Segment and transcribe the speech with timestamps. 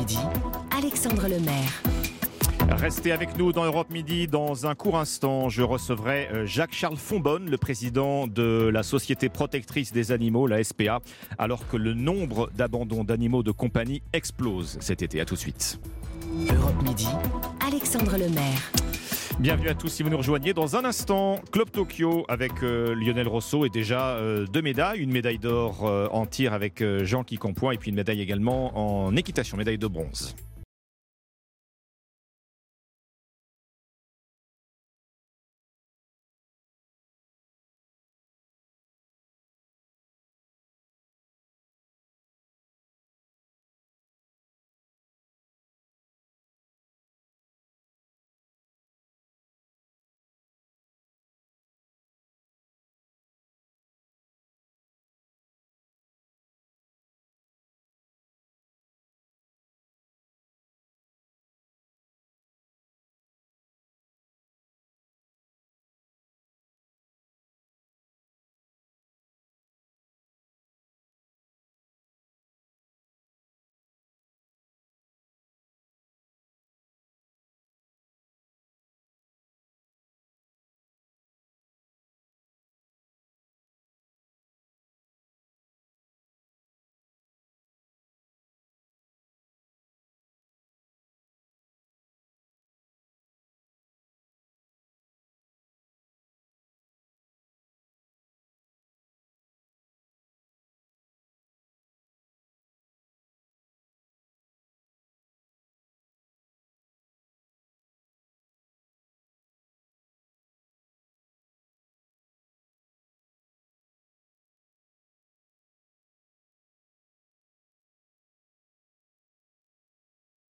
[0.00, 0.16] Midi,
[0.74, 1.82] Alexandre Lemaire.
[2.70, 4.28] Restez avec nous dans Europe Midi.
[4.28, 9.92] Dans un court instant, je recevrai euh, Jacques-Charles Fonbonne, le président de la Société protectrice
[9.92, 11.00] des animaux, la SPA,
[11.36, 15.20] alors que le nombre d'abandons d'animaux de compagnie explose cet été.
[15.20, 15.78] À tout de suite.
[16.50, 17.08] Europe Midi,
[17.60, 18.79] Alexandre Lemaire.
[19.40, 20.52] Bienvenue à tous si vous nous rejoignez.
[20.52, 25.00] Dans un instant, Club Tokyo avec euh, Lionel Rosso et déjà euh, deux médailles.
[25.00, 29.16] Une médaille d'or euh, en tir avec Jean Quincampoix et puis une médaille également en
[29.16, 30.36] équitation, médaille de bronze.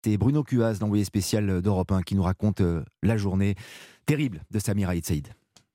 [0.05, 3.55] C'est Bruno Cuas, l'envoyé spécial d'Europe 1, qui nous raconte euh, la journée
[4.05, 5.29] terrible de Samir Aït Saïd.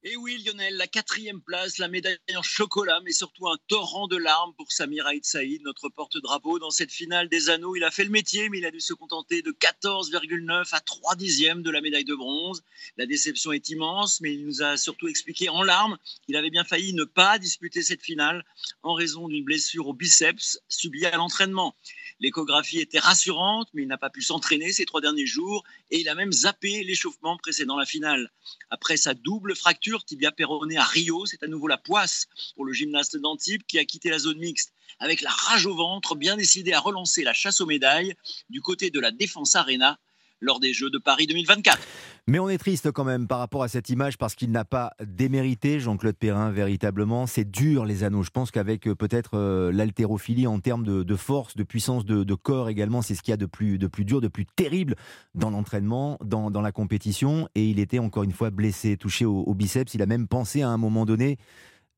[0.04, 4.16] Et oui, Lionel, la quatrième place, la médaille en chocolat, mais surtout un torrent de
[4.16, 6.58] larmes pour Samir Aït Saïd, notre porte-drapeau.
[6.58, 8.92] Dans cette finale des anneaux, il a fait le métier, mais il a dû se
[8.92, 12.62] contenter de 14,9 à 3 dixièmes de la médaille de bronze.
[12.96, 15.96] La déception est immense, mais il nous a surtout expliqué en larmes
[16.26, 18.44] qu'il avait bien failli ne pas disputer cette finale
[18.82, 21.74] en raison d'une blessure au biceps subie à l'entraînement.
[22.20, 26.08] L'échographie était rassurante, mais il n'a pas pu s'entraîner ces trois derniers jours et il
[26.08, 28.32] a même zappé l'échauffement précédant la finale.
[28.70, 32.72] Après sa double fracture tibia péroné à Rio, c'est à nouveau la poisse pour le
[32.72, 36.72] gymnaste d'Antibes qui a quitté la zone mixte avec la rage au ventre, bien décidé
[36.72, 38.14] à relancer la chasse aux médailles
[38.50, 39.98] du côté de la Défense Arena
[40.40, 41.78] lors des Jeux de Paris 2024.
[42.26, 44.92] Mais on est triste quand même par rapport à cette image parce qu'il n'a pas
[45.02, 47.26] démérité Jean-Claude Perrin véritablement.
[47.26, 48.22] C'est dur les anneaux.
[48.22, 52.68] Je pense qu'avec euh, peut-être euh, l'haltérophilie en termes de, force, de puissance de, corps
[52.68, 54.94] également, c'est ce qu'il y a de plus, de plus dur, de plus terrible
[55.34, 57.48] dans l'entraînement, dans, la compétition.
[57.54, 59.94] Et il était encore une fois blessé, touché au, biceps.
[59.94, 61.38] Il a même pensé à un moment donné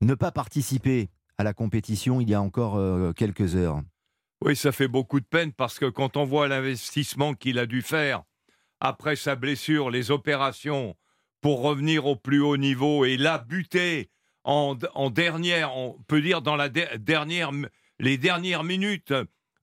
[0.01, 1.09] ne pas participer
[1.39, 3.83] à la compétition il y a encore euh, quelques heures.
[4.45, 7.83] Oui, ça fait beaucoup de peine parce que quand on voit l'investissement qu'il a dû
[7.83, 8.22] faire
[8.81, 10.97] après sa blessure, les opérations
[11.41, 14.11] pour revenir au plus haut niveau et la buter
[14.45, 14.75] en,
[15.11, 17.51] dernière, on peut dire dans la dernière,
[17.99, 19.13] les dernières minutes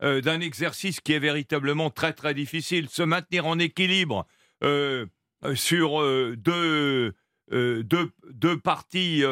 [0.04, 4.28] euh, d'un exercice qui est véritablement très très difficile, se maintenir en équilibre
[4.64, 5.08] euh,
[5.56, 7.16] sur euh, deux,
[7.52, 9.24] deux, deux, parties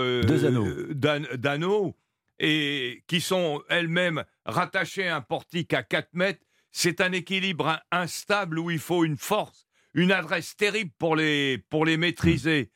[0.89, 1.95] d'anneaux
[2.39, 6.41] et qui sont elles-mêmes rattachées à un portique à 4 mètres,
[6.71, 9.64] c'est un équilibre instable où il faut une force
[9.95, 12.69] une adresse terrible pour les, pour les maîtriser.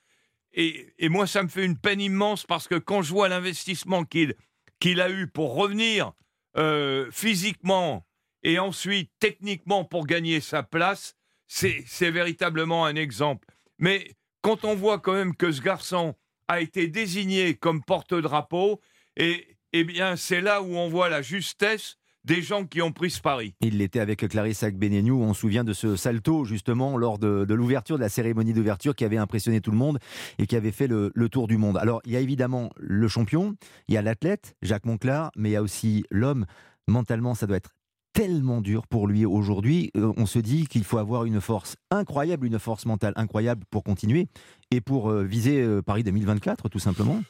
[0.53, 4.03] Et, et, moi, ça me fait une peine immense parce que quand je vois l'investissement
[4.03, 6.13] qu'il a eu pour revenir
[6.57, 8.07] euh, physiquement
[8.41, 11.15] et ensuite techniquement pour gagner sa place,
[11.45, 13.47] c'est véritablement un exemple.
[13.77, 16.15] Mais quand on voit quand même que ce garçon
[16.47, 18.81] a été désigné comme porte-drapeau,
[19.17, 23.09] et, eh bien c'est là où on voit la justesse des gens qui ont pris
[23.09, 23.53] ce pari.
[23.61, 25.21] Il l'était avec Clarisse Agbenenou.
[25.21, 29.05] On se souvient de ce salto, justement, lors de, l'ouverture, de la cérémonie d'ouverture qui
[29.05, 29.99] avait impressionné tout le monde
[30.37, 31.77] et qui avait fait le, tour du monde.
[31.77, 33.55] Alors, il y a évidemment le champion,
[33.87, 36.45] il y a l'athlète, Jacques Monclar, mais il y a aussi l'homme.
[36.87, 37.71] Mentalement, ça doit être
[38.13, 39.91] tellement dur pour lui aujourd'hui.
[39.95, 43.83] Euh, on se dit qu'il faut avoir une force incroyable, une force mentale incroyable pour
[43.83, 44.27] continuer
[44.71, 47.21] et pour euh, viser euh, Paris 2024, tout simplement.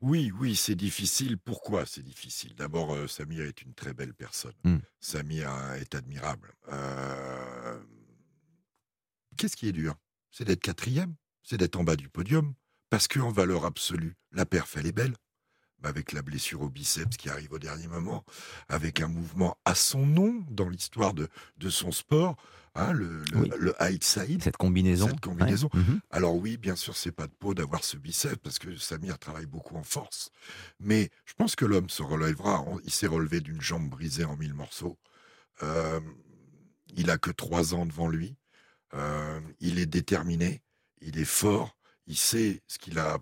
[0.00, 1.38] Oui, oui, c'est difficile.
[1.38, 2.54] Pourquoi c'est difficile?
[2.54, 4.54] D'abord, euh, Samir est une très belle personne.
[4.64, 4.76] Mmh.
[5.00, 6.52] Samir est admirable.
[6.72, 7.82] Euh,
[9.36, 9.94] qu'est-ce qui est dur?
[10.30, 12.54] C'est d'être quatrième, c'est d'être en bas du podium,
[12.90, 15.14] parce qu'en valeur absolue, la perf, elle est belle.
[15.82, 18.24] avec la blessure au biceps qui arrive au dernier moment,
[18.68, 22.36] avec un mouvement à son nom dans l'histoire de, de son sport,
[22.78, 23.50] hein, le, Oui.
[23.58, 23.74] le.
[24.40, 25.08] Cette combinaison.
[25.08, 25.68] Cette combinaison.
[25.74, 25.80] Ouais.
[25.80, 26.00] Mhm.
[26.10, 29.46] Alors oui, bien sûr, c'est pas de peau d'avoir ce biceps parce que Samir travaille
[29.46, 30.30] beaucoup en force.
[30.80, 32.64] Mais je pense que l'homme se relèvera.
[32.84, 34.98] Il s'est relevé d'une jambe brisée en mille morceaux.
[35.62, 36.00] Euh,
[36.94, 38.36] il a que trois ans devant lui.
[38.94, 40.62] Euh, il est déterminé.
[41.00, 41.76] Il est fort.
[42.06, 43.18] Il sait ce qu'il a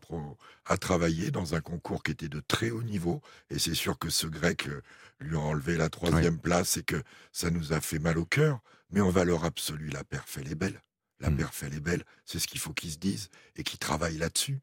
[0.64, 3.20] à travailler dans un concours qui était de très haut niveau.
[3.50, 4.80] Et c'est sûr que ce grec euh,
[5.18, 8.60] lui a enlevé la troisième place et que ça nous a fait mal au cœur.
[8.90, 10.80] Mais en valeur absolue, la perf, elle est belle.
[11.20, 11.36] La Mm.
[11.38, 12.04] perf, elle est belle.
[12.24, 14.60] C'est ce qu'il faut qu'il se dise et qu'il travaille là-dessus.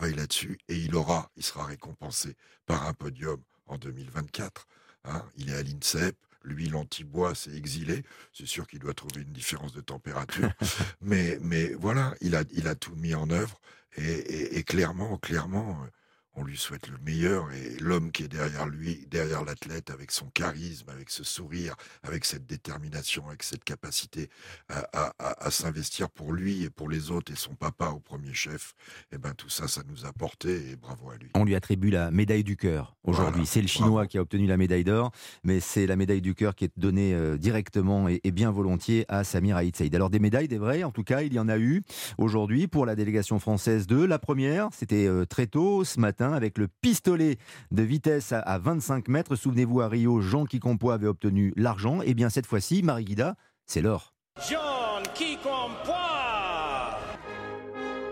[0.00, 0.58] Là-dessus.
[0.68, 2.36] Et il aura, il sera récompensé
[2.66, 4.66] par un podium en 2024.
[5.04, 5.24] hein.
[5.36, 6.16] il est à l'INSEP.
[6.44, 8.04] Lui, l'antibois, s'est exilé.
[8.32, 10.50] C'est sûr qu'il doit trouver une différence de température.
[11.00, 13.60] mais, mais voilà, il a, il a tout mis en œuvre.
[13.96, 15.86] Et, et- et clairement, clairement, euh,
[16.36, 17.50] on lui souhaite le meilleur.
[17.52, 22.24] Et l'homme qui est derrière lui, derrière l'athlète, avec son charisme, avec ce sourire, avec
[22.24, 24.28] cette détermination, avec cette capacité
[24.68, 28.00] à, à- à- à s'investir pour lui et pour les autres et son papa au
[28.00, 28.74] premier chef,
[29.12, 31.30] et ben tout ça, ça nous a porté et bravo à lui.
[31.34, 33.32] On lui attribue la médaille du cœur aujourd'hui.
[33.32, 34.08] Voilà, c'est le Chinois bravo.
[34.08, 35.12] qui a obtenu la médaille d'or,
[35.44, 39.04] mais c'est la médaille du cœur qui est donnée euh, directement et, et bien volontiers
[39.08, 39.94] à Samir Aït Saïd.
[39.94, 41.82] Alors des médailles, des vraies, en tout cas, il y en a eu
[42.18, 44.68] aujourd'hui pour la délégation française de la première.
[44.72, 47.38] C'était euh, très tôt ce matin avec le pistolet
[47.70, 49.36] de vitesse à, à 25 mètres.
[49.36, 52.02] Souvenez-vous à Rio, Jean Kicompo avait obtenu l'argent.
[52.02, 53.36] Et bien cette fois-ci, Marie Guida,
[53.66, 54.14] c'est l'or.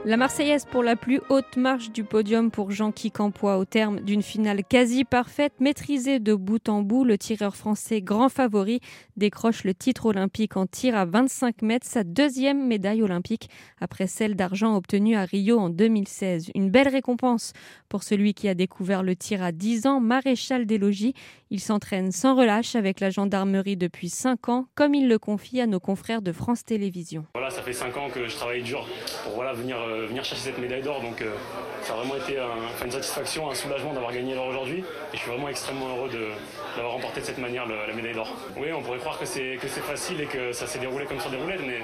[0.06, 4.20] La Marseillaise pour la plus haute marche du podium pour Jean-Qui Campois au terme d'une
[4.20, 7.04] finale quasi parfaite, maîtrisée de bout en bout.
[7.04, 8.80] Le tireur français grand favori
[9.16, 13.48] décroche le titre olympique en tir à 25 mètres, sa deuxième médaille olympique
[13.80, 16.50] après celle d'argent obtenue à Rio en 2016.
[16.54, 17.54] Une belle récompense
[17.88, 21.14] pour celui qui a découvert le tir à 10 ans, maréchal des logis.
[21.48, 25.66] Il s'entraîne sans relâche avec la gendarmerie depuis 5 ans, comme il le confie à
[25.66, 27.24] nos confrères de France Télévisions.
[27.32, 28.86] Voilà, ça fait 5 ans que je travaille dur
[29.22, 31.00] pour voilà, venir, venir chercher cette médaille d'or.
[31.00, 31.32] Donc euh,
[31.82, 32.38] ça a vraiment été
[32.84, 34.84] une satisfaction, un soulagement d'avoir gagné l'or aujourd'hui.
[35.12, 36.10] Et je suis vraiment extrêmement heureux
[36.76, 38.34] d'avoir remporté de cette manière la médaille d'or.
[38.56, 41.36] Oui, on pourrait croire que c'est facile et que ça s'est déroulé comme sur des
[41.36, 41.80] roulettes, mais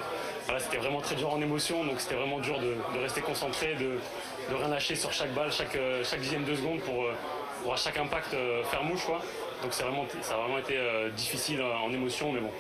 [0.59, 1.85] c'était vraiment très dur en émotion.
[1.85, 3.99] Donc c'était vraiment dur de, rester concentré, de,
[4.55, 7.13] rien lâcher sur chaque balle, chaque, euh, dixième de seconde pour, euh,
[7.73, 9.05] à chaque impact euh, faire mouche.
[9.05, 9.21] Quoi.
[9.63, 12.51] Donc vraiment, ça a vraiment été euh, difficile euh, en émotion, mais bon,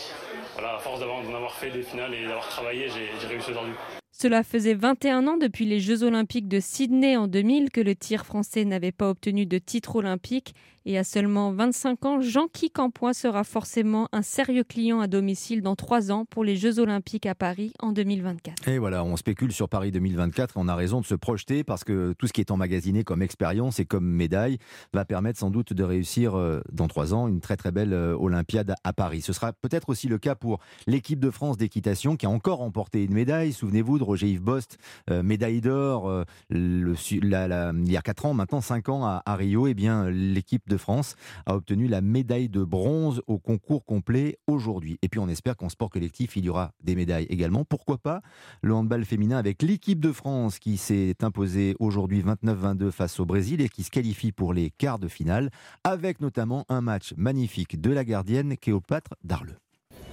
[0.55, 3.75] voilà, à force d'en avoir fait des finales et d'avoir travaillé, j'ai réussi aujourd'hui.
[4.22, 8.26] Cela faisait 21 ans depuis les Jeux olympiques de Sydney en 2000 que le tir
[8.26, 10.55] français n'avait pas obtenu de titre olympique.
[10.87, 15.76] Et à seulement 25 ans, Jean-Qui Campois sera forcément un sérieux client à domicile dans
[15.76, 18.67] 3 ans pour les Jeux olympiques à Paris en 2024.
[18.67, 21.84] Et voilà, on spécule sur Paris 2024 et on a raison de se projeter parce
[21.84, 24.56] que tout ce qui est emmagasiné comme expérience et comme médaille
[24.94, 28.16] va permettre sans doute de réussir euh, dans trois ans une très très belle euh,
[28.19, 29.20] Olympiade à Paris.
[29.20, 33.05] Ce sera peut-être aussi le cas pour l'équipe de France d'équitation qui a encore remporté
[33.05, 33.52] une médaille.
[33.52, 34.78] Souvenez-vous de Roger-Yves Bost,
[35.10, 39.66] euh, médaille d'or euh, il y a quatre ans, maintenant cinq ans à, à Rio.
[39.68, 41.14] Eh bien, l'équipe de France
[41.46, 44.98] a obtenu la médaille de bronze au concours complet aujourd'hui.
[45.02, 47.64] Et puis on espère qu'en sport collectif, il y aura des médailles également.
[47.64, 48.20] Pourquoi pas
[48.62, 53.60] le handball féminin avec l'équipe de France qui s'est imposée aujourd'hui 29-22 face au Brésil
[53.60, 55.50] et qui se qualifie pour les quarts de finale,
[55.84, 59.58] avec notamment un match magnifique de la gardienne Cléopâtre Darleux.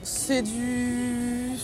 [0.04, 1.58] C'est du...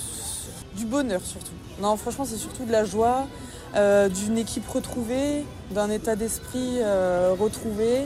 [0.75, 1.51] du bonheur surtout.
[1.81, 3.27] Non, franchement, c'est surtout de la joie,
[3.75, 8.01] euh, d'une équipe retrouvée, d'un état d'esprit euh, retrouvé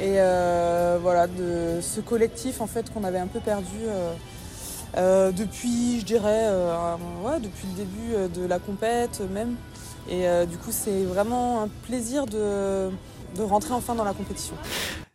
[0.00, 3.86] et euh, voilà, de ce collectif en fait qu'on avait un peu perdu
[4.96, 6.50] depuis, je dirais,
[7.40, 9.54] depuis le début de la compète même.
[10.10, 12.90] Et du coup, c'est vraiment un plaisir de,
[13.36, 14.54] de rentrer enfin dans la compétition.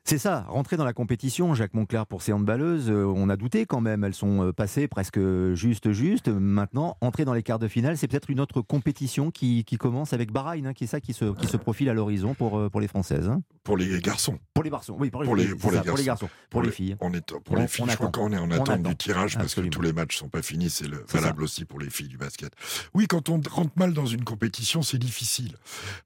[0.09, 3.65] C'est ça, rentrer dans la compétition, Jacques Monclar pour ces handballeuses, euh, on a douté
[3.65, 5.19] quand même, elles sont euh, passées presque
[5.53, 6.29] juste juste.
[6.29, 10.13] Maintenant, entrer dans les quarts de finale, c'est peut-être une autre compétition qui, qui commence
[10.13, 12.69] avec Bahreïn, hein, qui est ça qui se, qui se profile à l'horizon pour, euh,
[12.69, 13.27] pour les Françaises.
[13.27, 13.41] hein.
[13.65, 14.39] Pour les garçons.
[14.53, 16.25] Pour les garçons, oui, pour, Pour les- oui, pour les ça, pour les garçons.
[16.27, 16.95] garçons, pour les filles.
[17.01, 18.21] On est, pour On- les filles, on je crois attend.
[18.21, 20.69] qu'on est en attente du tirage parce que tous les matchs sont pas finis.
[20.69, 22.53] C'est valable aussi pour les filles du basket.
[22.93, 25.57] Oui, quand on rentre mal dans une compétition, c'est difficile.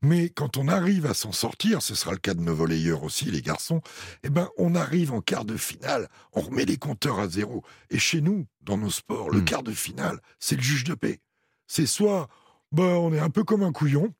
[0.02, 3.26] Mais quand on arrive à s'en sortir, ce sera le cas de nos volleyeurs aussi,
[3.30, 3.82] les garçons,
[4.24, 7.64] eh ben, on arrive en quart de finale, on remet les compteurs à zéro.
[7.90, 9.46] Et chez nous, dans nos sports, le Mm.
[9.46, 11.20] quart de finale, c'est le juge de paix.
[11.68, 12.28] C'est soit,
[12.72, 14.14] ben, on est un peu comme un couillon,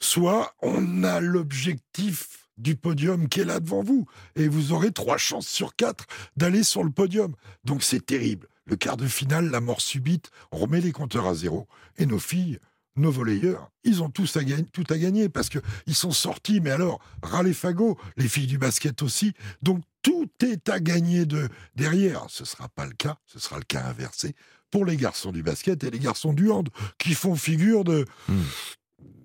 [0.00, 4.06] soit on a l'objectif du podium qui est là devant vous.
[4.36, 6.06] Et vous aurez trois chances sur quatre
[6.36, 7.34] d'aller sur le podium.
[7.64, 8.48] Donc c'est terrible.
[8.64, 11.66] Le quart de finale, la mort subite, on remet les compteurs à zéro.
[11.96, 12.58] Et nos filles,
[12.98, 16.60] nos volleyeurs, ils ont tous à gagner, tout à gagner parce que ils sont sortis,
[16.60, 19.32] mais alors, ras les fagots, les filles du basket aussi.
[19.62, 22.26] Donc, tout est à gagner de derrière.
[22.28, 24.34] Ce ne sera pas le cas, ce sera le cas inversé
[24.70, 28.42] pour les garçons du basket et les garçons du hand qui font figure de, Hmm.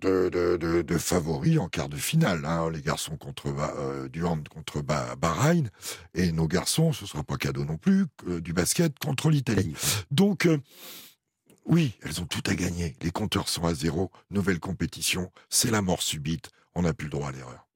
[0.02, 2.44] de, de- de- de favoris en quart de finale.
[2.46, 2.70] hein.
[2.72, 5.70] Les garçons contre euh, du hand contre Ba- Bahreïn
[6.14, 9.74] et nos garçons, ce sera pas cadeau non plus, euh, du basket contre l'Italie.
[10.12, 10.58] Donc, euh,
[11.66, 12.96] oui, elles ont tout à gagner.
[13.02, 14.12] Les compteurs sont à zéro.
[14.32, 16.50] Nouvelle compétition, c'est la mort subite.
[16.76, 17.68] On n'a plus le droit à l'erreur.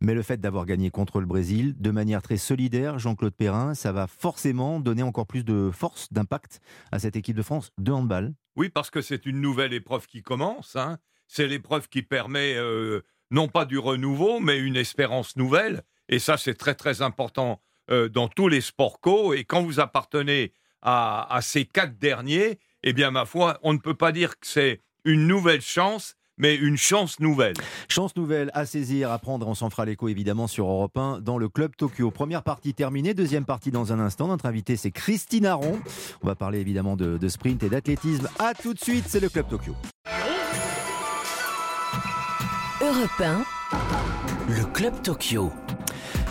[0.00, 3.92] Mais le fait d'avoir gagné contre le Brésil de manière très solidaire, Jean-Claude Perrin, ça
[3.92, 8.34] va forcément donner encore plus de force, d'impact à cette équipe de France de handball.
[8.56, 10.74] Oui, parce que c'est une nouvelle épreuve qui commence.
[10.74, 10.98] hein.
[11.28, 15.82] C'est l'épreuve qui permet euh, non pas du renouveau, mais une espérance nouvelle.
[16.08, 19.32] Et ça, c'est très très important euh, dans tous les sports co.
[19.32, 23.78] Et quand vous appartenez à, à ces quatre derniers, eh bien, ma foi, on ne
[23.78, 27.54] peut pas dire que c'est une nouvelle chance, mais une chance nouvelle.
[27.88, 31.36] Chance nouvelle à saisir, à prendre, on s'en fera l'écho évidemment sur Europe 1 dans
[31.36, 32.10] le Club Tokyo.
[32.10, 34.28] Première partie terminée, deuxième partie dans un instant.
[34.28, 35.78] Notre invité c'est Christine Aron.
[36.22, 38.28] On va parler évidemment de, de sprint et d'athlétisme.
[38.38, 39.74] A tout de suite, c'est le Club Tokyo.
[42.80, 43.44] Europe 1,
[44.48, 45.52] le Club Tokyo.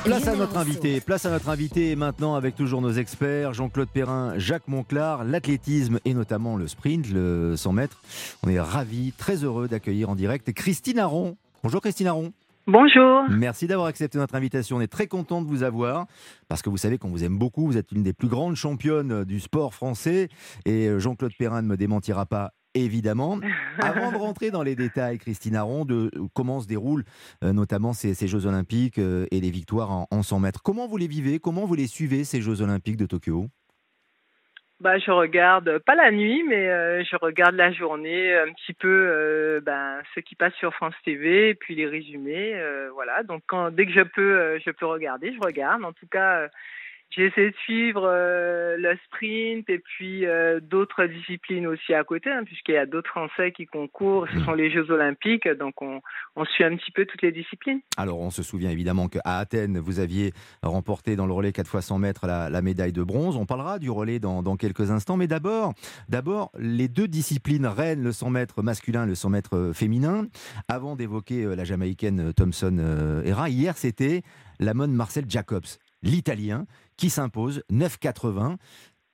[0.04, 3.90] Place à notre invité, place à notre invité et maintenant avec toujours nos experts, Jean-Claude
[3.90, 8.02] Perrin, Jacques Monclar, l'athlétisme et notamment le sprint, le 100 mètres.
[8.44, 11.38] On est ravis, très heureux d'accueillir en direct Christine Aron.
[11.64, 12.32] Bonjour Christine Aron.
[12.66, 13.24] Bonjour.
[13.30, 14.78] Merci d'avoir accepté notre invitation.
[14.78, 16.06] On est très content de vous avoir
[16.48, 17.66] parce que vous savez qu'on vous aime beaucoup.
[17.66, 20.30] Vous êtes une des plus grandes championnes du sport français
[20.66, 22.54] et Jean-Claude Perrin ne me démentira pas.
[22.76, 23.40] Évidemment.
[23.82, 27.04] Avant de rentrer dans les détails, Christine Aron, de comment se déroulent
[27.44, 30.62] euh, notamment ces, ces Jeux Olympiques euh, et les victoires en, en 100 mètres.
[30.64, 31.40] Comment vous les vivez?
[31.40, 33.48] Comment vous les suivez, ces Jeux Olympiques de Tokyo?
[34.80, 38.88] Bah, je regarde, pas la nuit, mais euh, je regarde la journée, un petit peu
[38.88, 42.54] euh, ben, ce qui passe sur France TV, et puis les résumés.
[42.56, 43.24] euh, voilà.
[43.24, 45.84] Donc, quand, dès que je peux, euh, je peux regarder, je regarde.
[45.84, 46.48] En tout cas, euh,
[47.10, 52.30] j'ai essayé de suivre euh, le sprint et puis euh, d'autres disciplines aussi à côté,
[52.30, 54.28] hein, puisqu'il y a d'autres Français qui concourent.
[54.34, 56.02] Ce sont les Jeux Olympiques, donc on,
[56.36, 57.80] on suit un petit peu toutes les disciplines.
[57.98, 61.86] Alors, on se souvient évidemment qu'à Athènes, vous aviez remporté dans le relais 4 x
[61.86, 63.38] 100 mètres la, la médaille de bronze.
[63.38, 65.18] On parlera du relais dans, dans quelques instants.
[65.18, 65.74] Mais d'abord,
[66.10, 70.28] d'abord, les deux disciplines reines, le 100 mètres masculin le 100 mètres féminin.
[70.68, 74.24] Avant d'évoquer euh, la Jamaïcaine euh, Thompson euh, Hera, hier, c'était
[74.60, 75.66] l'amon Marcel Jacobs,
[76.04, 76.66] l'Italien,
[77.00, 78.58] qui s'impose 9,80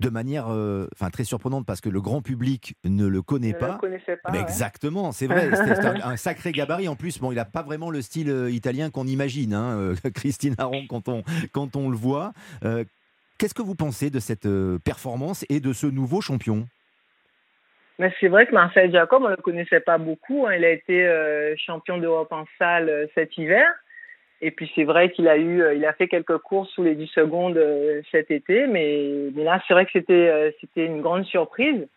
[0.02, 3.80] de manière euh, enfin, très surprenante parce que le grand public ne le connaît pas.
[3.84, 4.32] ne le pas.
[4.32, 4.44] Mais ouais.
[4.44, 5.52] Exactement, c'est vrai.
[5.54, 6.88] C'est un, un sacré gabarit.
[6.88, 9.96] En plus, bon, il n'a pas vraiment le style euh, italien qu'on imagine, hein, euh,
[10.16, 11.24] Christine Aron, quand on,
[11.54, 12.34] quand on le voit.
[13.38, 14.48] Qu'est-ce que vous pensez de cette
[14.84, 16.68] performance et de ce nouveau champion?
[18.00, 20.48] Mais c'est vrai que Marcel Jacob, on ne le connaissait pas beaucoup.
[20.48, 20.56] hein.
[20.56, 23.68] Il a été champion d'Europe en salle cet hiver.
[24.42, 26.96] Et puis c'est vrai qu'il a eu, euh, il a fait quelques courses sous les
[26.96, 28.68] 10 secondes euh, cet été.
[28.68, 31.88] Mais, là, c'est vrai que c'était, euh, c'était une grande surprise.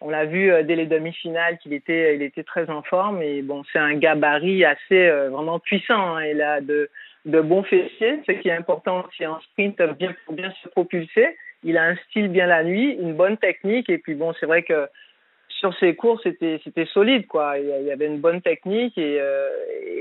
[0.00, 3.20] On l'a vu dès les demi-finales qu'il était, il était très en forme.
[3.20, 6.14] Et bon, c'est un gabarit assez vraiment puissant.
[6.14, 6.24] hein.
[6.24, 6.88] Il a de,
[7.24, 11.36] de bons fessiers, ce qui est important aussi en sprint, bien, pour bien se propulser.
[11.64, 13.90] Il a un style bien la nuit, une bonne technique.
[13.90, 14.86] Et puis bon, c'est vrai que
[15.48, 17.58] sur ses courses, c'était solide, quoi.
[17.58, 19.18] Il y avait une bonne technique et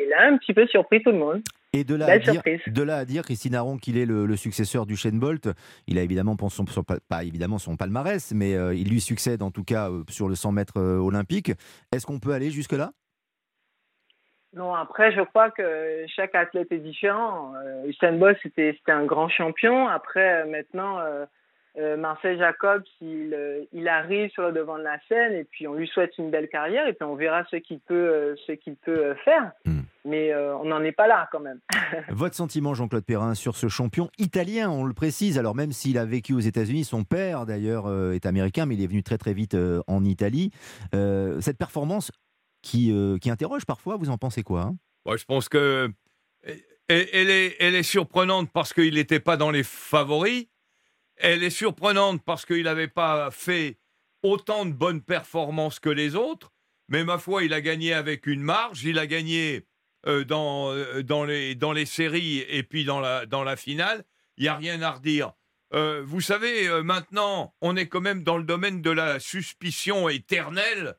[0.05, 1.41] il a un petit peu surpris tout le monde.
[1.79, 4.35] Et de là, à dire, de là à dire, Christine Aron, qu'il est le, le
[4.35, 5.47] successeur du Shane Bolt,
[5.85, 9.51] il a évidemment son, son- pas évidemment son palmarès, mais euh, il lui succède en
[9.51, 11.51] tout cas euh, sur le 100 mètres euh, olympique.
[11.91, 12.93] Est-ce qu'on peut aller jusque-là?
[14.55, 17.53] Non, après, je crois que chaque athlète est différent.
[17.85, 19.87] Usain Bolt, c'était un grand champion.
[19.87, 20.97] Après, maintenant,
[21.97, 25.73] Marcel Jacobs, il, euh, il arrive sur le devant de la scène et puis on
[25.73, 28.75] lui souhaite une belle carrière et puis on verra ce qu'il peut, euh, ce qu'il
[28.75, 29.51] peut euh, faire.
[29.65, 29.81] Hmm.
[30.07, 31.59] Mais euh, on n'en est pas là quand même.
[32.09, 36.05] Votre sentiment, Jean-Claude Perrin, sur ce champion italien, on le précise, alors même s'il a
[36.05, 39.33] vécu aux États-Unis, son père d'ailleurs euh, est américain, mais il est venu très très
[39.33, 40.51] vite euh, en Italie.
[40.95, 42.11] Euh, cette performance
[42.61, 44.77] qui, euh, qui interroge parfois, vous en pensez quoi hein?
[45.05, 45.91] Moi, je pense que
[46.89, 50.47] elle, elle est, elle est surprenante parce qu'il n'était pas dans les favoris.
[51.17, 53.77] Elle est surprenante parce qu'il n'avait pas fait
[54.23, 56.51] autant de bonnes performances que les autres.
[56.89, 58.83] Mais ma foi, il a gagné avec une marge.
[58.83, 59.65] Il a gagné
[60.05, 64.05] euh, dans, euh, dans, les, dans les séries et puis dans la, dans la finale.
[64.37, 65.33] Il n'y a rien à redire.
[65.73, 70.95] Euh, vous savez, maintenant, on est quand même dans le domaine de la suspicion éternelle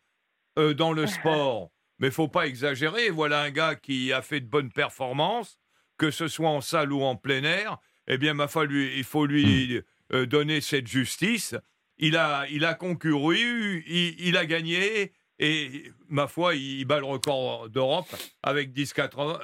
[0.57, 1.71] dans le sport.
[1.99, 3.11] Mais faut pas exagérer.
[3.11, 5.59] Voilà un gars qui a fait de bonnes performances,
[5.99, 7.79] que ce soit en salle ou en plein air.
[8.07, 11.55] Eh bien, ma foi, il faut lui euh, donner cette justice.
[11.99, 15.13] Il a, il a concouru, il, il a gagné.
[15.39, 18.07] Et ma foi, il bat le record d'Europe
[18.43, 18.95] avec 10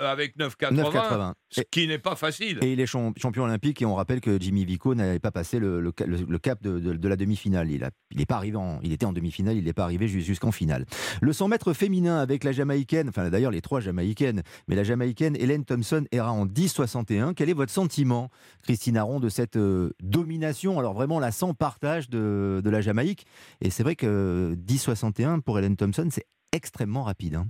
[0.00, 1.32] avec 9,80, 9,80.
[1.50, 2.58] ce qui n'est pas facile.
[2.62, 5.58] Et il est cham- champion olympique et on rappelle que Jimmy Vico n'avait pas passé
[5.58, 7.70] le, le ca- le- le cap de, de- de la demi-finale.
[7.70, 10.08] Il, a, il est pas arrivé en, il était en demi-finale, il n'est pas arrivé
[10.08, 10.86] jus- jusqu'en finale.
[11.20, 15.36] Le 100 mètres féminin avec la Jamaïcaine, enfin d'ailleurs les trois Jamaïcaines, mais la Jamaïcaine
[15.36, 17.34] Hélène Thompson ira en 10,61.
[17.34, 18.30] Quel est votre sentiment,
[18.62, 20.78] Christine Aron, de cette euh, domination?
[20.78, 23.26] Alors vraiment la sans partage de, de la Jamaïque.
[23.60, 27.34] Et c'est vrai que 10,61 pour Hélène Thompson, c'est extrêmement rapide.
[27.36, 27.46] hein.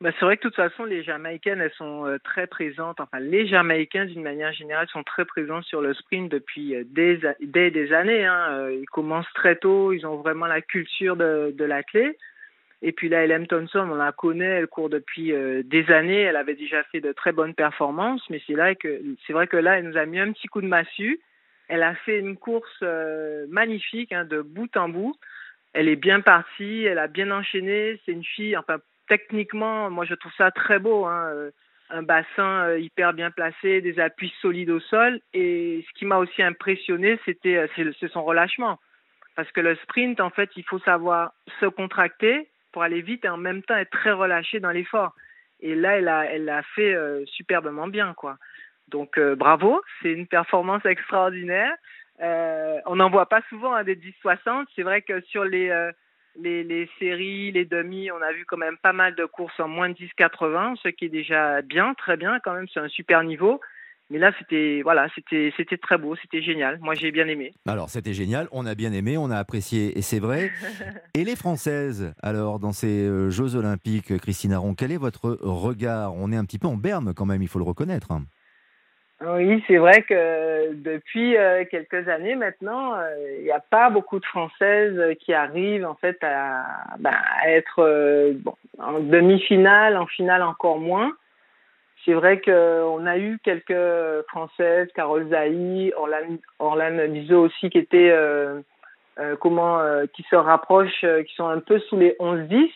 [0.00, 3.00] Bah, c'est vrai que de toute façon, les Jamaïcaines, elles sont euh, très présentes.
[3.00, 7.20] Enfin, les Jamaïcains, d'une manière générale, sont très présents sur le sprint depuis euh, des,
[7.70, 8.24] des, années.
[8.24, 8.46] hein.
[8.52, 12.16] Euh, Ils commencent très tôt, ils ont vraiment la culture de, de l'athlète.
[12.80, 15.34] Et puis là, Hélène Thompson, on la connaît, elle court depuis
[15.64, 16.22] des années.
[16.22, 19.98] Elle avait déjà fait de très bonnes performances, mais c'est vrai que là, elle nous
[19.98, 21.20] a mis un petit coup de massue.
[21.68, 22.82] Elle a fait une course
[23.50, 25.14] magnifique, hein, de bout en bout.
[25.72, 28.00] Elle est bien partie, elle a bien enchaîné.
[28.04, 31.06] C'est une fille, enfin techniquement, moi je trouve ça très beau.
[31.06, 31.50] hein, euh,
[31.90, 35.20] Un bassin euh, hyper bien placé, des appuis solides au sol.
[35.34, 38.78] Et ce qui m'a aussi impressionné, c'était euh, c'est son relâchement.
[39.36, 43.28] Parce que le sprint, en fait, il faut savoir se contracter pour aller vite et
[43.28, 45.14] en même temps être très relâché dans l'effort.
[45.60, 46.96] Et là, elle a, elle a fait
[47.26, 48.36] superbement bien, quoi.
[48.88, 51.72] Donc bravo, c'est une performance extraordinaire.
[52.20, 54.66] Euh, on n'en voit pas souvent hein, des 10-60.
[54.76, 55.90] C'est vrai que sur les, euh,
[56.38, 59.68] les, les séries, les demi, on a vu quand même pas mal de courses en
[59.68, 63.22] moins de 10-80, ce qui est déjà bien, très bien quand même, c'est un super
[63.24, 63.60] niveau.
[64.12, 66.80] Mais là, c'était voilà, c'était c'était très beau, c'était génial.
[66.80, 67.52] Moi, j'ai bien aimé.
[67.68, 70.50] Alors, c'était génial, on a bien aimé, on a apprécié, et c'est vrai.
[71.14, 76.14] Et les Françaises, alors, dans ces euh, Jeux Olympiques, Christine Aron, quel est votre regard?
[76.14, 78.08] On est un petit peu en berne quand même, il faut le reconnaître.
[79.22, 84.18] Oui, c'est vrai que depuis euh, quelques années maintenant, euh, il n'y a pas beaucoup
[84.18, 86.64] de Françaises qui arrivent en fait à,
[86.98, 87.12] ben,
[87.42, 91.12] à être euh, bon, en demi-finale, en finale encore moins.
[92.04, 98.10] C'est vrai qu'on a eu quelques Françaises, Carole Zaï, Orlane, Orlane Bizot aussi, qui étaient
[98.10, 98.60] euh,
[99.18, 102.70] euh, comment, euh, qui se rapprochent, euh, qui sont un peu sous les 11-10.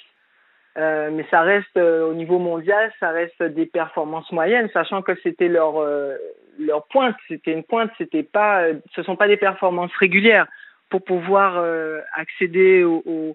[0.77, 5.13] Euh, mais ça reste euh, au niveau mondial, ça reste des performances moyennes, sachant que
[5.23, 6.17] c'était leur euh,
[6.59, 10.47] leur pointe, c'était une pointe, c'était pas, euh, ce sont pas des performances régulières.
[10.91, 13.33] Pour pouvoir euh, accéder au, au,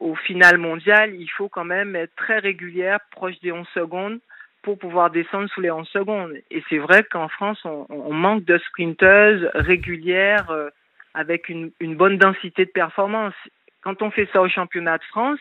[0.00, 4.20] au final mondial, il faut quand même être très régulière, proche des 11 secondes,
[4.62, 6.34] pour pouvoir descendre sous les 11 secondes.
[6.50, 10.70] Et c'est vrai qu'en France, on, on manque de sprinteuses régulières euh,
[11.14, 13.34] avec une, une bonne densité de performance.
[13.82, 15.40] Quand on fait ça au championnat de France,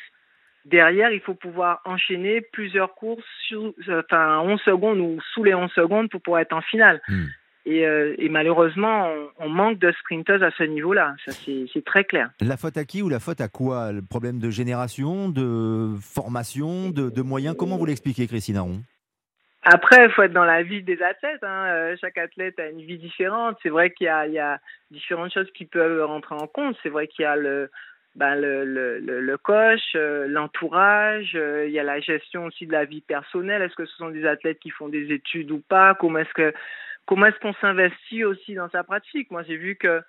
[0.70, 5.72] derrière, il faut pouvoir enchaîner plusieurs courses sur, enfin, 11 secondes ou sous les 11
[5.72, 7.02] secondes pour pouvoir être en finale.
[7.66, 9.08] Et, euh, et malheureusement,
[9.40, 11.16] on, on manque de sprinteuses à ce niveau-là.
[11.26, 12.30] Ça, c'est très clair.
[12.40, 13.92] La faute à qui ou la faute à quoi?
[13.92, 17.56] Le problème de génération, de formation, de, de moyens?
[17.60, 18.80] Comment vous l'expliquez, Christine Aron?
[19.64, 21.44] Après, il faut être dans la vie des athlètes.
[21.44, 21.66] hein.
[21.68, 23.58] Euh, Chaque athlète a une vie différente.
[23.62, 24.60] C'est vrai qu'il y y a
[24.92, 26.78] différentes choses qui peuvent rentrer en compte.
[26.84, 27.70] C'est vrai qu'il y a le,
[28.18, 32.72] ben, le, le, le, coach, euh, l'entourage, euh, il y a la gestion aussi de
[32.72, 33.62] la vie personnelle.
[33.62, 35.94] Est-ce que ce sont des athlètes qui font des études ou pas?
[35.94, 36.52] Comment est-ce que
[37.06, 39.30] comment est-ce qu'on s'investit aussi dans sa pratique?
[39.30, 40.02] Moi, j'ai vu que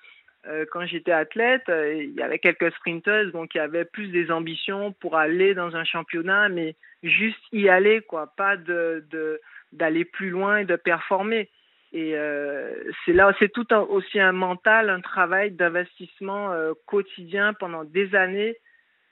[0.47, 4.31] euh, quand j'étais athlète, il y avait quelques sprinteuses donc il y avait plus des
[4.31, 9.05] ambitions pour aller dans un championnat, mais juste y aller, quoi, pas de-
[9.73, 11.51] d'aller plus loin et de performer.
[11.93, 12.75] Et euh,
[13.05, 18.57] c'est là, c'est tout aussi un mental, un travail d'investissement euh, quotidien pendant des années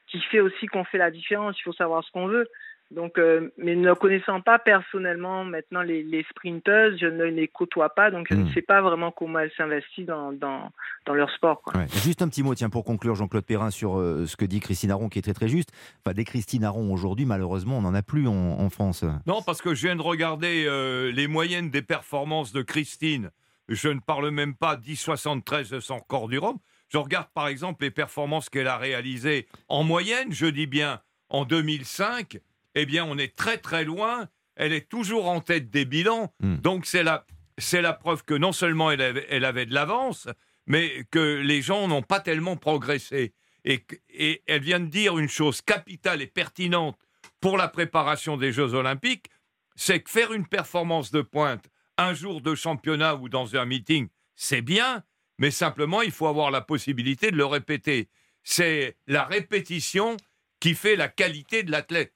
[0.06, 1.58] qui fait aussi qu'on fait la différence.
[1.58, 2.48] Il faut savoir ce qu'on veut.
[2.92, 7.90] Donc, euh, mais ne connaissant pas personnellement maintenant les, les sprinteuses, je ne les côtoie
[7.90, 10.70] pas, donc je ne sais pas vraiment comment elles s'investissent dans, dans,
[11.04, 11.62] dans leur sport.
[11.62, 11.80] Quoi.
[11.80, 11.86] Ouais.
[12.04, 14.92] Juste un petit mot, tiens, pour conclure, Jean-Claude Perrin, sur euh, ce que dit Christine
[14.92, 15.70] Aron, qui est très très juste.
[16.04, 19.04] Enfin, des Christine Aron aujourd'hui, malheureusement, on n'en a plus en, en France.
[19.26, 23.30] Non, parce que je viens de regarder euh, les moyennes des performances de Christine.
[23.68, 26.58] Je ne parle même pas 10,73 de son record du Rhum.
[26.88, 31.44] Je regarde par exemple les performances qu'elle a réalisées en moyenne, je dis bien en
[31.44, 32.38] 2005.
[32.76, 34.28] Eh bien, on est très très loin.
[34.54, 36.32] Elle est toujours en tête des bilans.
[36.40, 37.26] Donc, c'est la,
[37.58, 40.28] c'est la preuve que non seulement elle avait, elle avait de l'avance,
[40.66, 43.34] mais que les gens n'ont pas tellement progressé.
[43.64, 46.96] Et, et elle vient de dire une chose capitale et pertinente
[47.40, 49.26] pour la préparation des Jeux Olympiques,
[49.74, 51.64] c'est que faire une performance de pointe
[51.98, 55.02] un jour de championnat ou dans un meeting, c'est bien,
[55.38, 58.08] mais simplement il faut avoir la possibilité de le répéter.
[58.42, 60.16] C'est la répétition
[60.60, 62.14] qui fait la qualité de l'athlète.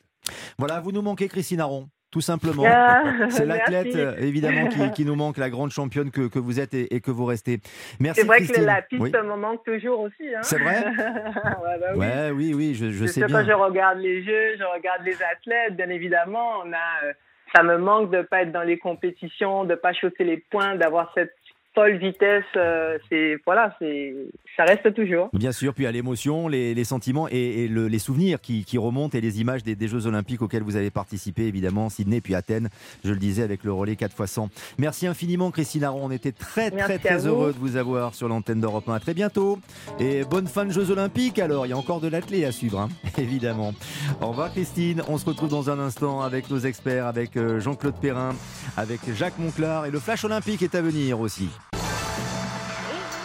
[0.58, 1.88] Voilà, vous nous manquez, Christine Aron.
[2.10, 2.64] tout simplement.
[2.66, 6.58] Ah, c'est l'athlète, euh, évidemment, qui, qui nous manque, la grande championne que, que vous
[6.58, 7.60] êtes et, et que vous restez.
[8.00, 9.12] Merci C'est vrai que la piste Oui.
[9.12, 10.34] me manque toujours aussi.
[10.34, 10.40] hein.
[10.42, 11.98] C'est vrai Ouais, bah oui.
[11.98, 13.40] Ouais, oui, oui, je, je sais bien.
[13.42, 17.12] quand je regarde les jeux, je regarde les athlètes, bien évidemment, on a, euh,
[17.54, 20.38] ça me manque de ne pas être dans les compétitions, de ne pas chausser les
[20.50, 21.34] points, d'avoir cette
[21.74, 22.44] folle vitesse.
[22.56, 24.14] euh, c'est voilà, c'est
[24.56, 25.30] ça reste toujours.
[25.32, 28.76] Bien sûr, puis à l'émotion, les, les sentiments et, et le- les souvenirs qui, qui
[28.78, 32.34] remontent et les images des, des Jeux Olympiques auxquels vous avez participé, évidemment, Sydney puis
[32.34, 32.68] Athènes,
[33.04, 34.50] je le disais, avec le relais 4 x 100.
[34.78, 36.06] Merci infiniment, Christine Aron.
[36.06, 38.94] On était très, Merci très, très heureux de vous avoir sur l'antenne d'Europe 1.
[38.94, 39.58] À très bientôt.
[39.98, 41.66] Et bonne fin de Jeux Olympiques, alors.
[41.66, 43.72] Il y a encore de l'athlé à suivre, hein, évidemment.
[44.20, 45.02] Au revoir, Christine.
[45.08, 48.34] On se retrouve dans un instant avec nos experts, avec euh, Jean-Claude Perrin,
[48.76, 49.86] avec Jacques Monclar.
[49.86, 51.48] Et le Flash Olympique est à venir aussi.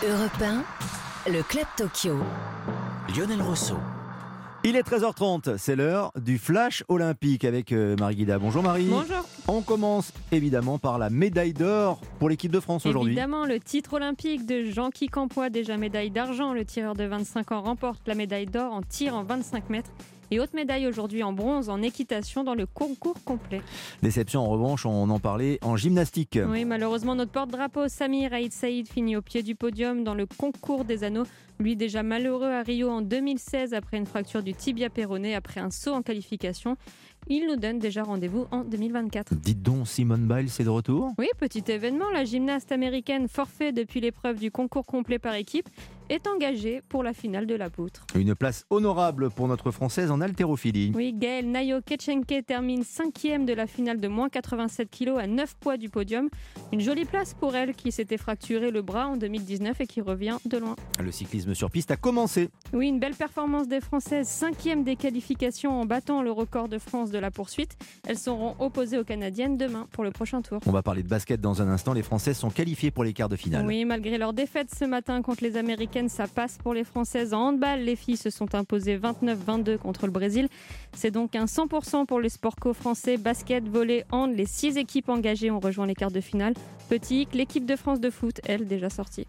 [0.08, 2.18] Europe 1, le Club Tokyo.
[3.16, 3.78] Lionel Rousseau.
[4.64, 8.38] Il est 13h30, c'est l'heure du flash olympique avec euh, Marie Guida.
[8.38, 8.86] Bonjour Marie.
[8.88, 9.26] Bonjour.
[9.48, 13.14] On commence évidemment par la médaille d'or pour l'équipe de France aujourd'hui.
[13.14, 17.62] Évidemment, le titre olympique de Jean-Guy Campois, déjà médaille d'argent, le tireur de 25 ans
[17.62, 19.92] remporte la médaille d'or en tir en 25 mètres.
[20.32, 23.62] Et haute médaille aujourd'hui en bronze en équitation dans le concours complet.
[24.02, 26.40] Déception en revanche, on en parlait en gymnastique.
[26.48, 30.86] Oui, malheureusement, notre porte-drapeau, Samir Aïd Saïd, finit au pied du podium dans le concours
[30.86, 31.26] des anneaux.
[31.60, 35.70] Lui, déjà malheureux à Rio en 2016 après une fracture du tibia péroné après un
[35.70, 36.76] saut en qualification.
[37.28, 39.34] Il nous donne déjà rendez-vous en 2024.
[39.36, 41.12] Dites donc, Simone Biles est de retour?
[41.18, 45.68] Oui, petit événement, la gymnaste américaine forfait depuis l'épreuve du concours complet par équipe
[46.10, 48.06] est engagée pour la finale de la poutre.
[48.16, 50.92] Une place honorable pour notre Française en haltérophilie.
[50.96, 55.56] Oui, Gaëlle Nayo Ketchenke termine cinquième de la finale de moins 87 kg à 9
[55.56, 56.30] poids du podium.
[56.72, 60.38] Une jolie place pour elle qui s'était fracturé le bras en 2019 et qui revient
[60.46, 60.76] de loin.
[61.04, 62.50] Le cyclisme sur piste a commencé.
[62.74, 67.12] Oui, une belle performance des Françaises, cinquième des qualifications en battant le record de France
[67.12, 67.78] de la poursuite.
[68.08, 70.60] Elles seront opposées aux Canadiennes demain pour le prochain tour.
[70.66, 71.94] On va parler de basket dans un instant.
[71.94, 73.66] Les Françaises sont qualifiées pour les quarts de finale.
[73.66, 75.58] Oui, malgré leur défaite ce matin contre les
[76.10, 77.80] Ça passe pour les Françaises en handball.
[77.80, 80.50] Les filles se sont imposées 29-22 contre le Brésil.
[80.94, 84.36] C'est donc un 100% pour les sports co-français, basket, volley, hand.
[84.36, 86.54] Les six équipes engagées ont rejoint les quarts de finale.
[86.90, 89.26] Petit, l'équipe de France de foot, elle, déjà sortie.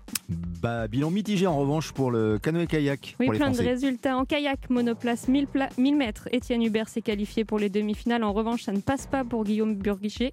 [0.60, 3.14] Bah, bilan mitigé en revanche pour le canoë-kayak.
[3.20, 3.70] Oui, pour les plein de Français.
[3.70, 6.28] résultats en kayak, monoplace 1000, pla- 1000 mètres.
[6.32, 8.24] Étienne Hubert s'est qualifié pour les demi-finales.
[8.24, 10.32] En revanche, ça ne passe pas pour Guillaume Burguichet,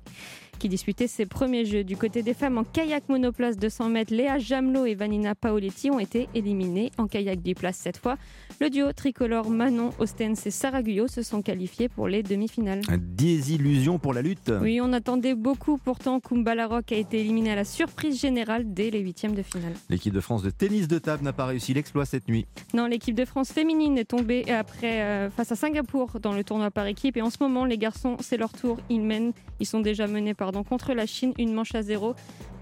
[0.57, 1.83] qui disputait ses premiers jeux.
[1.83, 5.99] Du côté des femmes, en kayak monoplace 200 mètres, Léa Jamelot et Vanina Paoletti ont
[5.99, 6.91] été éliminées.
[6.97, 8.17] En kayak biplace cette fois,
[8.59, 12.81] le duo tricolore Manon Ostens et Sarah Guyot se sont qualifiés pour les demi-finales.
[12.99, 14.51] Désillusion pour la lutte.
[14.61, 15.77] Oui, on attendait beaucoup.
[15.77, 19.73] Pourtant, Kumba Larocque a été éliminé à la surprise générale dès les huitièmes de finale.
[19.89, 22.45] L'équipe de France de tennis de table n'a pas réussi l'exploit cette nuit.
[22.73, 26.71] Non, l'équipe de France féminine est tombée après euh, face à Singapour dans le tournoi
[26.71, 27.17] par équipe.
[27.17, 28.77] Et en ce moment, les garçons, c'est leur tour.
[28.89, 32.15] Ils mènent, ils sont déjà menés pardon, contre la Chine, une manche à zéro.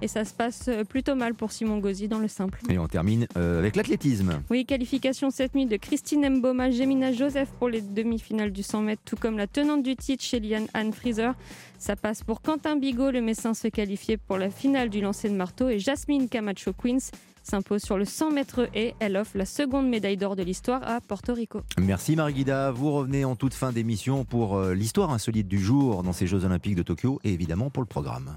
[0.03, 2.59] Et ça se passe euh, plutôt mal pour Simon Gauzy dans le simple.
[2.69, 4.41] Et on termine euh, avec l'athlétisme.
[4.49, 9.01] Oui, qualification cette nuit de Christine Mboma, Gemina Joseph pour les demi-finales du 100 mètres,
[9.03, 11.33] tout comme la tenante du titre chez Liane Anne Freezer.
[11.79, 15.35] Ça passe pour Quentin Bigot, le Messin se qualifier pour la finale du lancer de
[15.35, 17.11] marteau et Jasmine Camacho Queens
[17.43, 21.01] s'impose sur le 100 mètres et elle offre la seconde médaille d'or de l'histoire à
[21.01, 21.61] Porto Rico.
[21.79, 22.71] Merci Marguida.
[22.71, 26.45] Vous revenez en toute fin d'émission pour euh, l'histoire insolite du jour dans ces Jeux
[26.45, 28.35] Olympiques de Tokyo et évidemment pour le programme.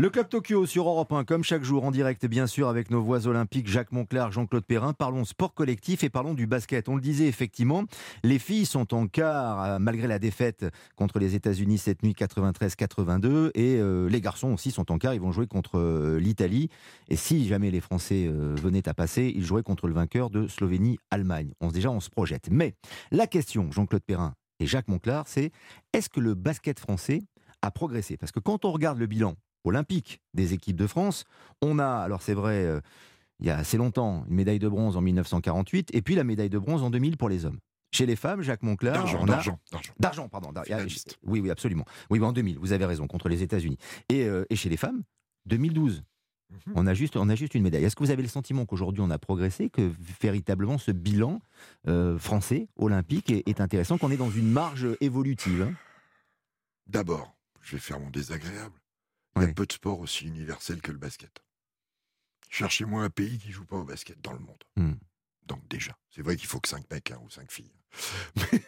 [0.00, 3.02] Le Club Tokyo sur Europe 1, comme chaque jour en direct, bien sûr, avec nos
[3.02, 4.94] voix olympiques Jacques Monclar, Jean-Claude Perrin.
[4.94, 6.88] Parlons sport collectif et parlons du basket.
[6.88, 7.84] On le disait effectivement,
[8.24, 10.64] les filles sont en quart, euh, malgré la défaite
[10.96, 13.50] contre les États-Unis cette nuit 93-82.
[13.54, 15.12] Et euh, les garçons aussi sont en quart.
[15.12, 16.70] Ils vont jouer contre euh, l'Italie.
[17.10, 21.52] Et si jamais les Français venaient à passer, ils joueraient contre le vainqueur de Slovénie-Allemagne.
[21.60, 22.48] On, déjà, on se projette.
[22.50, 22.72] Mais
[23.10, 25.52] la question, Jean-Claude Perrin et Jacques Monclar, c'est
[25.92, 27.20] est-ce que le basket français
[27.60, 28.16] a progressé?
[28.16, 31.24] Parce que quand on regarde le bilan olympique des équipes de France.
[31.62, 32.80] On a, alors c'est vrai, euh,
[33.40, 36.50] il y a assez longtemps, une médaille de bronze en 1948 et puis la médaille
[36.50, 37.58] de bronze en 2000 pour les hommes.
[37.92, 39.58] Chez les femmes, Jacques Monclar, D'argent, d'argent,
[39.98, 40.28] d'argent.
[40.28, 40.52] pardon.
[40.64, 41.18] Finaliste.
[41.24, 41.84] Oui, oui, absolument.
[42.08, 43.78] Oui, en 2000, vous avez raison, contre les États-Unis.
[44.08, 45.02] Et, euh, et chez les femmes,
[45.46, 46.04] 2012.
[46.50, 46.72] Mhm.
[46.76, 47.82] On a, juste, on a juste une médaille.
[47.84, 51.40] Est-ce que vous avez le sentiment qu'aujourd'hui on a progressé, que véritablement ce bilan
[51.88, 55.74] euh, français olympique est, est intéressant, qu'on est dans une marge évolutive hein?
[56.86, 58.79] D'abord, je vais faire mon désagréable.
[59.36, 61.40] Il y a peu de sports aussi universels que le basket.
[62.48, 64.62] Cherchez-moi un pays qui joue pas au basket dans le monde.
[64.76, 64.94] Hmm.
[65.46, 67.72] Donc déjà, c'est vrai qu'il faut que 5 mecs hein, ou 5 filles.
[68.52, 68.62] Mais-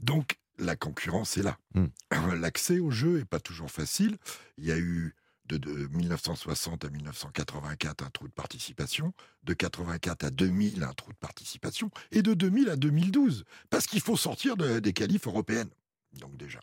[0.00, 1.58] donc la concurrence est là.
[1.74, 1.86] Hmm.
[2.40, 4.16] L'accès au jeu est pas toujours facile.
[4.56, 9.12] Il y a eu de, de 1960 à 1984, un trou de participation.
[9.42, 11.90] De 84 à 2000, un trou de participation.
[12.12, 13.44] Et de 2000 à 2012.
[13.70, 15.70] Parce qu'il faut sortir de- des qualifs européennes.
[16.18, 16.60] Donc déjà.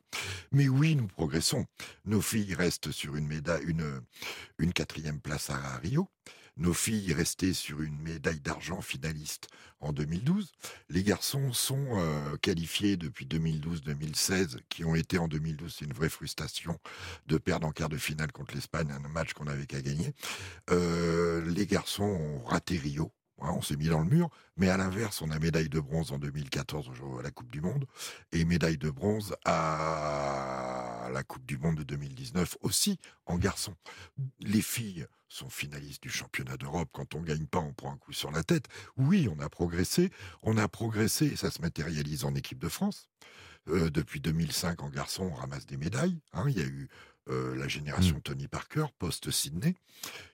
[0.51, 1.65] Mais oui, nous progressons.
[2.05, 6.07] Nos filles restent sur une médaille, une, quatrième place à Rio.
[6.57, 9.49] Nos filles restaient sur une médaille d'argent finaliste
[9.81, 10.53] en 2012.
[10.89, 16.07] Les garçons sont euh, qualifiés depuis 2012-2016, qui ont été en 2012, c'est une vraie
[16.07, 16.79] frustration
[17.27, 20.13] de perdre en quart de finale contre l'Espagne, un match qu'on avait qu'à gagner.
[20.69, 23.11] Euh, les garçons ont raté Rio.
[23.41, 26.12] Hein, on s'est mis dans le mur, mais à l'inverse, on a médaille de bronze
[26.12, 27.86] en 2014 au- à la Coupe du Monde
[28.32, 33.76] et médaille de bronze à la Coupe du Monde de 2019 aussi en garçon.
[34.39, 36.89] Les filles sont finalistes du championnat d'Europe.
[36.93, 38.65] Quand on gagne pas, on prend un coup sur la tête.
[38.98, 40.12] Oui, on a progressé.
[40.43, 43.10] On a progressé et ça se matérialise en équipe de France.
[43.67, 46.19] Euh, depuis 2005, en garçon, on ramasse des médailles.
[46.34, 46.45] hein.
[46.48, 46.88] Il y a eu
[47.29, 49.75] euh, la génération Tony Parker, post-Sydney,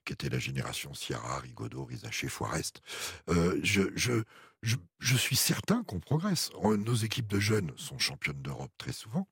[0.05, 2.81] qui était la génération Sierra, Rigaudot, Rizaché, Forest.
[3.29, 4.23] Euh, je, je,
[4.61, 6.51] je, je suis certain qu'on progresse.
[6.63, 9.27] Nos équipes de jeunes sont championnes d'Europe très souvent.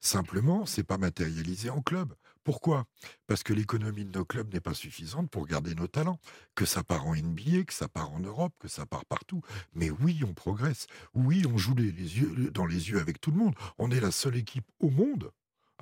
[0.00, 2.14] Simplement, c'est pas matérialisé en club.
[2.44, 2.86] Pourquoi?
[3.28, 6.18] Parce que l'économie de nos clubs n'est pas suffisante pour garder nos talents.
[6.56, 9.42] Que ça part en NBA, que ça part en Europe, que ça part partout.
[9.74, 10.86] Mais oui, on progresse.
[11.14, 13.54] Oui, on joue les, les yeux, dans les yeux avec tout le monde.
[13.78, 15.30] On est la seule équipe au monde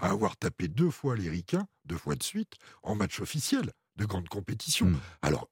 [0.01, 4.05] à avoir tapé deux fois les Ricains, deux fois de suite, en match officiel de
[4.07, 4.93] grande compétition.
[5.23, 5.49] Alors,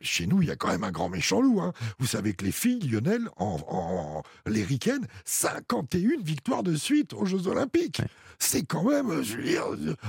[0.00, 1.60] chez nous, il y a quand même un grand méchant loup.
[1.60, 1.72] hein.
[1.98, 7.24] Vous savez que les filles, Lionel, en, en- les Ricaines, 51 victoires de suite aux
[7.26, 8.00] Jeux Olympiques.
[8.38, 9.64] C'est quand même, je veux dire,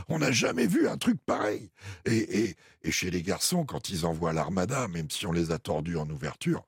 [0.09, 1.69] on n'a jamais vu un truc pareil.
[2.05, 5.57] Et, et- et chez les garçons, quand ils envoient l'armada, même si on les a
[5.59, 6.63] tordus en ouverture,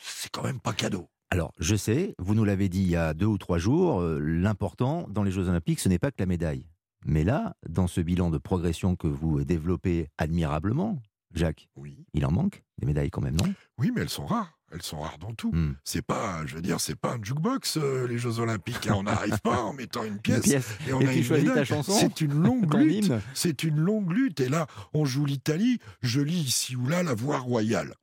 [0.00, 1.08] c'est quand même pas cadeau.
[1.32, 4.18] Alors, je sais, vous nous l'avez dit il y a deux ou trois jours, euh,
[4.20, 6.66] l'important dans les Jeux Olympiques, ce n'est pas que la médaille.
[7.06, 11.00] Mais là, dans ce bilan de progression que vous développez admirablement,
[11.34, 11.68] Jacques,
[12.12, 13.50] il en manque des médailles quand même, non?
[13.78, 14.58] Oui, mais elles sont rares.
[14.70, 15.50] Elles sont rares dans tout.
[15.52, 15.74] Hmm.
[15.84, 18.86] C'est pas, je veux dire, c'est pas un jukebox, euh, les Jeux Olympiques.
[18.86, 18.94] hein.
[18.96, 20.76] On n'arrive pas en mettant une pièce, pièce.
[20.86, 21.64] et on Et a une ta médaille.
[21.66, 23.12] chanson C'est une longue lutte.
[23.32, 24.40] C'est une longue lutte.
[24.40, 25.78] Et là, on joue l'Italie.
[26.02, 27.94] Je lis ici ou là la voie royale.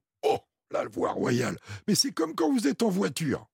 [0.72, 1.58] La voie royale.
[1.88, 3.48] Mais c'est comme quand vous êtes en voiture.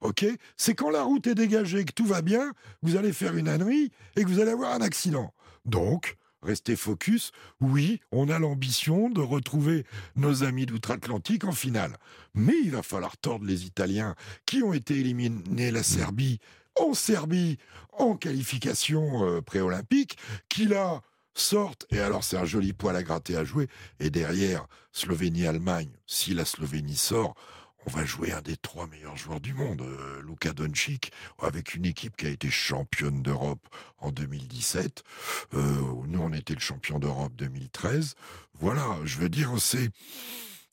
[0.00, 0.26] Ok?
[0.56, 3.90] C'est quand la route est dégagée, que tout va bien, vous allez faire une ânerie
[4.16, 5.32] et que vous allez avoir un accident.
[5.64, 7.30] Donc, restez focus.
[7.60, 11.96] Oui, on a l'ambition de retrouver nos amis d'outre-Atlantique en finale.
[12.34, 16.40] Mais il va falloir tordre les Italiens qui ont été éliminés la Serbie
[16.80, 17.58] en Serbie
[17.92, 20.16] en qualification euh, pré-olympique,
[20.48, 21.02] qui là
[21.34, 23.68] sortent, et alors c'est un joli poil à gratter à jouer,
[24.00, 27.34] et derrière, Slovénie-Allemagne, si la Slovénie sort,
[27.86, 31.84] on va jouer un des trois meilleurs joueurs du monde, euh, Luka Doncic, avec une
[31.84, 33.66] équipe qui a été championne d'Europe
[33.98, 35.02] en 2017.
[35.54, 35.58] Euh,
[36.06, 38.14] nous, on était le champion d'Europe 2013.
[38.60, 39.90] Voilà, je veux dire, c'est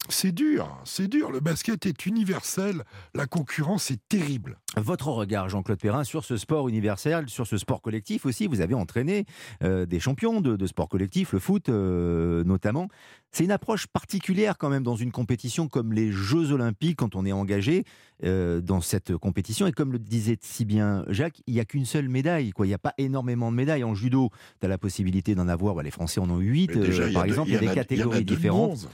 [0.08, 1.32] c'est dur, c'est dur.
[1.32, 2.84] Le basket est universel,
[3.14, 4.58] la concurrence est terrible.
[4.76, 8.74] Votre regard, Jean-Claude Perrin, sur ce sport universel, sur ce sport collectif aussi, vous avez
[8.74, 9.26] entraîné
[9.64, 12.88] euh, des champions de, de sport collectif, le foot euh, notamment.
[13.32, 17.26] C'est une approche particulière quand même dans une compétition comme les Jeux Olympiques, quand on
[17.26, 17.84] est engagé
[18.24, 19.68] euh, dans cette compétition.
[19.68, 22.50] Et comme le disait si bien Jacques, il n'y a qu'une seule médaille.
[22.52, 22.66] Quoi.
[22.66, 23.84] Il n'y a pas énormément de médailles.
[23.84, 25.76] En judo, tu as la possibilité d'en avoir.
[25.76, 26.72] Bah, les Français en ont huit.
[26.74, 28.90] Mais déjà, par exemple, il y a des catégories différentes.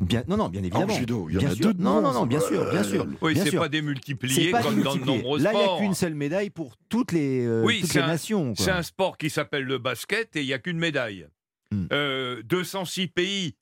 [0.00, 0.92] Bien, non, non, bien évidemment.
[0.94, 1.66] judo, il y en bien a sûr.
[1.66, 3.06] deux de Non, non, non, bien sûr, bien sûr.
[3.20, 3.60] Oui, bien c'est sûr.
[3.60, 5.16] pas démultiplié C'est pas comme dans de démultiplié.
[5.22, 5.78] nombreux Là, il n'y a sports.
[5.80, 8.54] qu'une seule médaille pour toutes les, euh, oui, toutes c'est les un, nations.
[8.54, 8.64] quoi.
[8.64, 11.26] c'est un sport qui s'appelle le basket et il n'y a qu'une médaille.
[11.70, 11.86] Hmm.
[11.92, 13.56] Euh, 206 pays,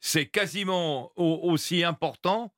[0.00, 2.52] c'est quasiment au- aussi important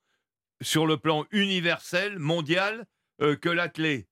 [0.63, 2.87] sur le plan universel, mondial,
[3.21, 4.09] euh, que l'athlé.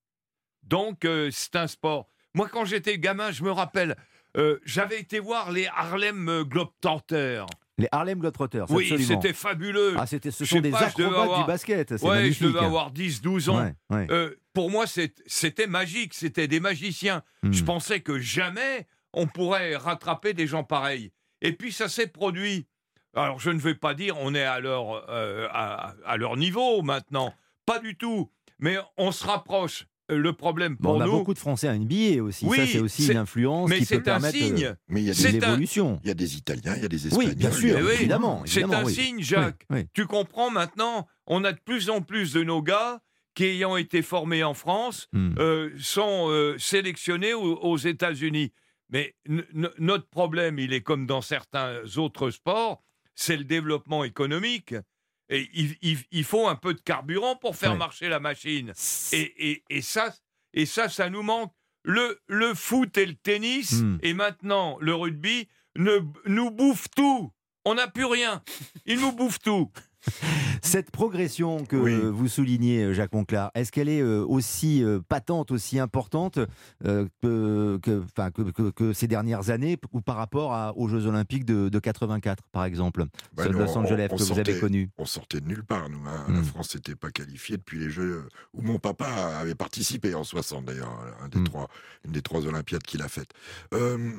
[0.65, 2.09] Donc, euh, c'est un sport.
[2.35, 3.97] Moi, quand j'étais gamin, je me rappelle,
[4.37, 7.47] euh, j'avais été voir les Harlem Globetrotters.
[7.83, 9.95] Les Harlem Globetrotters, Oui, c'était fabuleux.
[9.99, 11.97] Ah, c'était, ce sont des pas, acrobates avoir- du basket.
[11.99, 12.43] C'est ouais, magnifique.
[12.43, 13.61] je devais avoir 10-12 ans.
[13.63, 14.07] Ouais, ouais.
[14.11, 17.23] Euh, pour moi, c'était magique, c'était des magiciens.
[17.43, 17.53] Hmm.
[17.53, 21.11] Je pensais que jamais on pourrait rattraper des gens pareils.
[21.41, 22.67] Et puis ça s'est produit.
[23.15, 26.83] Alors je ne vais pas dire on est à leur, euh, à, à leur niveau
[26.83, 27.35] maintenant,
[27.67, 28.31] pas du tout.
[28.59, 29.87] Mais on se rapproche.
[30.17, 32.45] Le problème Bon, pour on a nous, beaucoup de Français à NBA aussi.
[32.47, 34.77] Oui, ça, c'est aussi une influence mais qui peut c'est un permettre euh, signe.
[34.89, 36.01] Mais il y a des, un- l'évolution.
[36.05, 37.29] il y a des Italiens, il y a des Espagnols.
[37.31, 38.43] Oui, bien sûr, Eh oui, évidemment.
[38.47, 38.95] c'est un oui.
[38.95, 39.65] signe, Jacques.
[39.71, 39.87] Oui, oui.
[39.95, 43.01] Tu comprends maintenant, on a de plus en plus de nos gars
[43.35, 45.35] qui, ayant été formés en France, Hmm.
[45.39, 48.53] euh, sont euh, sélectionnés aux, aux États-Unis.
[48.91, 49.15] Mais
[49.79, 52.83] notre problème, il est comme dans certains autres sports,
[53.15, 54.75] c'est le développement économique.
[55.29, 57.79] Et il, il- il faut un peu de carburant pour faire Ouais.
[57.79, 58.73] marcher la machine.
[59.13, 60.15] Et, et- et ça,
[60.53, 61.53] et ça, ça nous manque.
[61.85, 63.99] le, le foot et le tennis, Hmm.
[64.03, 67.33] et maintenant le rugby, ne, nous bouffent tout.
[67.65, 68.41] On n'a plus rien.
[68.87, 69.69] Ils nous bouffent tout.
[70.63, 71.99] Cette progression que Oui.
[72.03, 76.39] vous soulignez, euh, Jacques Monclar, est-ce qu'elle est euh, aussi euh, patente, aussi importante
[76.85, 81.07] que, que, enfin, que, que- que ces dernières années ou par rapport à- aux Jeux
[81.07, 84.59] Olympiques de, de 84, par exemple, Bah, ceux de Los Angeles on que vous avez
[84.59, 85.99] connus On sortait de nulle part, nous.
[86.09, 86.25] hein.
[86.29, 86.45] La Mm.
[86.45, 90.97] France n'était pas qualifiée depuis les Jeux où mon papa avait participé en 60, d'ailleurs,
[91.23, 91.45] un des Mm.
[91.45, 91.69] trois,
[92.05, 93.31] une des trois Olympiades qu'il a faites.
[93.75, 94.13] Euh,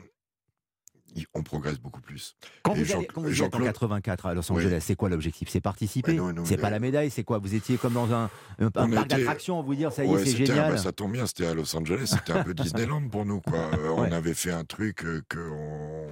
[1.34, 2.36] on progresse beaucoup plus.
[2.64, 4.58] Quand vous, Jean- allez- quand vous êtes en Jean-Claude- 84 à Los Oui.
[4.66, 5.50] Angeles, c'est quoi l'objectif?
[5.50, 6.20] C'est participer?
[6.46, 7.38] C'est pas la médaille, c'est quoi?
[7.40, 10.36] Vous étiez comme dans un, un, parc d'attractions, vous dire ça y est, Ouais, c'est
[10.46, 10.78] génial.
[10.80, 13.42] ça tombe bien, c'était à Los Angeles, c'était un peu Disneyland pour nous.
[13.42, 13.60] Quoi.
[13.74, 14.10] Euh, Ouais.
[14.10, 16.08] On avait fait un truc euh, que on-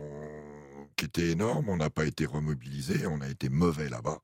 [0.98, 4.20] qui était énorme, on n'a pas été remobilisé, on a été mauvais là-bas,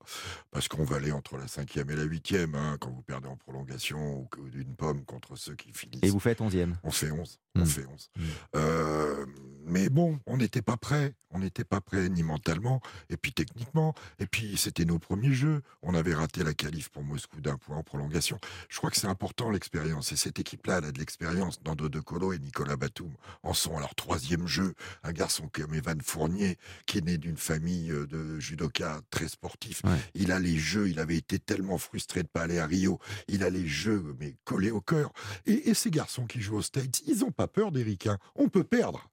[0.51, 4.27] parce qu'on valait entre la cinquième et la huitième, hein, quand vous perdez en prolongation
[4.37, 6.03] ou d'une pomme contre ceux qui finissent.
[6.03, 6.75] Et vous faites 11e.
[6.83, 7.39] On fait 11.
[7.57, 7.65] On Mm.
[7.65, 8.09] fait 11.
[8.15, 8.21] Mm.
[8.55, 9.25] Euh,
[9.65, 11.13] mais bon, on n'était pas prêt.
[11.31, 13.93] On n'était pas prêt ni mentalement, et puis techniquement.
[14.17, 15.61] Et puis, c'était nos premiers jeux.
[15.81, 18.39] On avait raté la qualif pour Moscou d'un point en prolongation.
[18.69, 20.13] Je crois que c'est important, l'expérience.
[20.13, 21.59] Et cette équipe-là, elle a de l'expérience.
[21.65, 23.11] Nando De Colo et Nicolas Batum
[23.43, 24.73] en sont à leur troisième jeu.
[25.03, 29.81] Un garçon comme Evan Fournier, qui est né d'une famille euh, de judokas très sportifs.
[29.83, 29.99] Ouais.
[30.15, 30.87] Il a les jeux.
[30.89, 32.99] Il avait été tellement frustré de pas aller à Rio.
[33.27, 35.11] Il a les jeux, mais collés au cœur.
[35.45, 38.17] Et, et ces garçons qui jouent aux States, ils n'ont pas peur des ricains.
[38.35, 39.09] On peut perdre.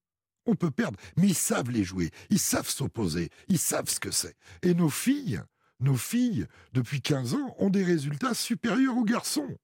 [0.46, 0.98] On peut perdre.
[1.16, 2.10] Mais ils savent les jouer.
[2.30, 3.30] Ils savent s'opposer.
[3.48, 4.36] Ils savent ce que c'est.
[4.62, 5.40] Et nos filles,
[5.80, 9.56] nos filles, depuis 15 ans, ont des résultats supérieurs aux garçons.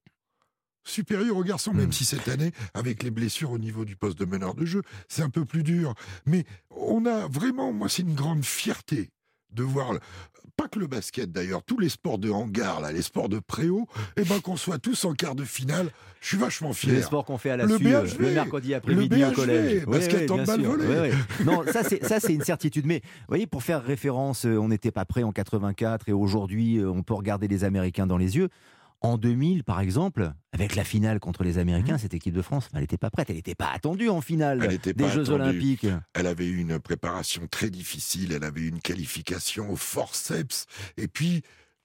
[0.85, 1.93] Supérieurs aux garçons, même Mm.
[1.93, 5.23] si cette année, avec les blessures au niveau du poste de meneur de jeu, c'est
[5.23, 5.95] un peu plus dur.
[6.25, 9.11] Mais on a vraiment, moi, c'est une grande fierté
[9.53, 9.93] de voir,
[10.57, 13.87] pas que le basket d'ailleurs, tous les sports de hangar, là, les sports de préau,
[14.17, 15.91] et ben qu'on soit tous en quart de finale.
[16.21, 17.05] Je suis vachement C'est les fier.
[17.07, 19.87] sports qu'on fait à la Le SU BHV, le mercredi après-midi au collège.
[19.87, 20.87] Basket volley.
[20.87, 21.13] Ouais, ouais.
[21.45, 22.85] Non, ça c'est ça c'est une certitude.
[22.87, 26.79] Mais vous voyez, pour faire référence, euh, on n'était pas prêt en 84 et aujourd'hui,
[26.79, 28.51] euh, on peut regarder les Américains dans les yeux.
[29.03, 32.81] En 2000, par exemple, avec la finale contre les Américains, cette équipe de France, elle
[32.81, 34.63] n'était pas prête, elle n'était pas attendue en finale Mmh.
[34.63, 35.43] Elle des Jeux attendue.
[35.43, 35.87] Olympiques.
[36.13, 40.67] Elle avait eu une préparation très difficile, elle avait eu une qualification au forceps,
[40.99, 41.43] et puis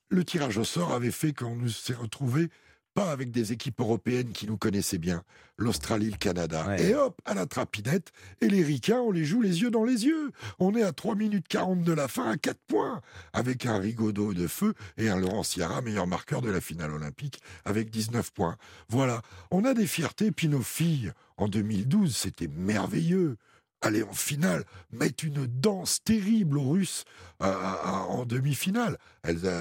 [0.09, 2.49] le tirage au sort avait fait qu'on s'est retrouvés
[2.95, 5.21] pas avec des équipes européennes qui nous connaissaient bien,
[5.57, 6.81] l'Australie, le Canada, Ouais.
[6.89, 10.05] et hop, à la trapinette, et les ricains, on les joue les yeux dans les
[10.05, 10.31] yeux.
[10.59, 13.01] On est à 3 minutes 40 de la fin, à 4 points,
[13.33, 17.41] avec un Rigaudot de feu et un Laurent Ciara, meilleur marqueur de la finale olympique,
[17.65, 18.55] avec 19 points.
[18.89, 23.35] Voilà, on a des fiertés, puis nos filles, en 2012, c'était merveilleux
[23.81, 27.03] aller en finale, mettre une danse terrible aux Russes
[27.39, 28.97] à- à- à- en demi-finale.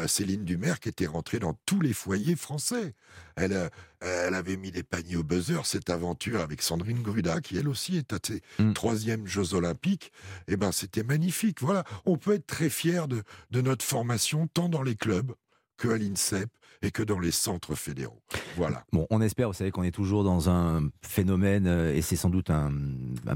[0.06, 2.94] Céline Dumer qui était rentrée dans tous les foyers français.
[3.36, 7.68] Elle, elle avait mis des paniers au buzzer, cette aventure avec Sandrine Gruda, qui elle
[7.68, 8.72] aussi est à ses Mm.
[8.72, 10.12] troisième Jeux Olympiques.
[10.48, 11.60] Eh ben, c'était magnifique.
[11.60, 15.32] Voilà, on peut être très fier de, de notre formation, tant dans les clubs
[15.76, 16.48] que à l'INSEP
[16.84, 18.20] et que dans les centres fédéraux.
[18.56, 18.84] Voilà.
[18.92, 22.30] Bon, on espère, vous savez qu'on est toujours dans un phénomène, euh, et c'est sans
[22.30, 22.72] doute un,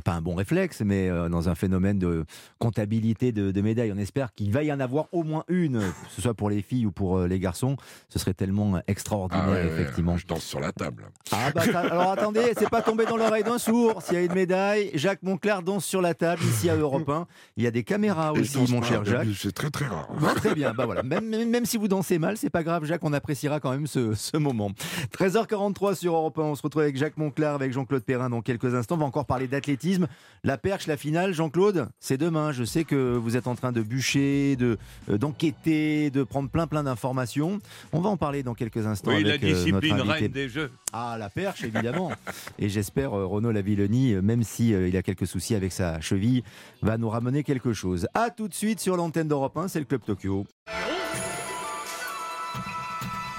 [0.04, 2.24] pas un bon réflexe, mais euh, dans un phénomène de
[2.58, 3.92] comptabilité de, de médailles.
[3.92, 6.62] On espère qu'il va y en avoir au moins une, que ce soit pour les
[6.62, 7.76] filles ou pour euh, les garçons.
[8.08, 10.16] Ce serait tellement extraordinaire, Ah ouais, ouais, effectivement.
[10.16, 11.04] je danse sur la table.
[11.32, 14.02] Ah bah, alors attendez, c'est pas tombé dans l'oreille d'un sourd.
[14.02, 17.26] S'il y a une médaille, Jacques Monclar danse sur la table ici à Europe 1.
[17.56, 19.28] Il y a des caméras aussi, mon cher Jacques.
[19.36, 20.08] C'est très très rare.
[20.36, 21.02] Très bien, bah voilà.
[21.02, 23.86] Même, même, même si vous dansez mal, c'est pas grave, Jacques, on appréciera quand même
[23.86, 24.72] ce, ce moment.
[25.16, 28.74] 13h43 sur Europe 1, on se retrouve avec Jacques Monclar, avec Jean-Claude Perrin dans quelques
[28.74, 28.96] instants.
[28.96, 30.08] On va encore parler d'athlétisme.
[30.42, 32.50] La perche, la finale, Jean-Claude, c'est demain.
[32.50, 34.76] Je sais que vous êtes en train de bûcher, de,
[35.08, 37.60] euh, d'enquêter, de prendre plein plein d'informations.
[37.92, 40.48] On va en parler dans quelques instants Oui, la avec euh, notre discipline reine des
[40.48, 40.72] Jeux.
[40.92, 42.10] Ah, la perche, évidemment.
[42.58, 46.42] Et j'espère, euh, Renaud Lavillenie, euh, même si il a quelques soucis avec sa cheville,
[46.82, 48.08] va nous ramener quelque chose.
[48.14, 50.44] À tout de suite sur l'antenne d'Europe 1, c'est le Club Tokyo.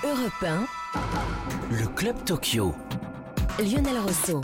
[0.09, 0.65] Europe 1,
[1.71, 2.73] Le Club Tokyo.
[3.59, 4.41] Lionel Rousseau.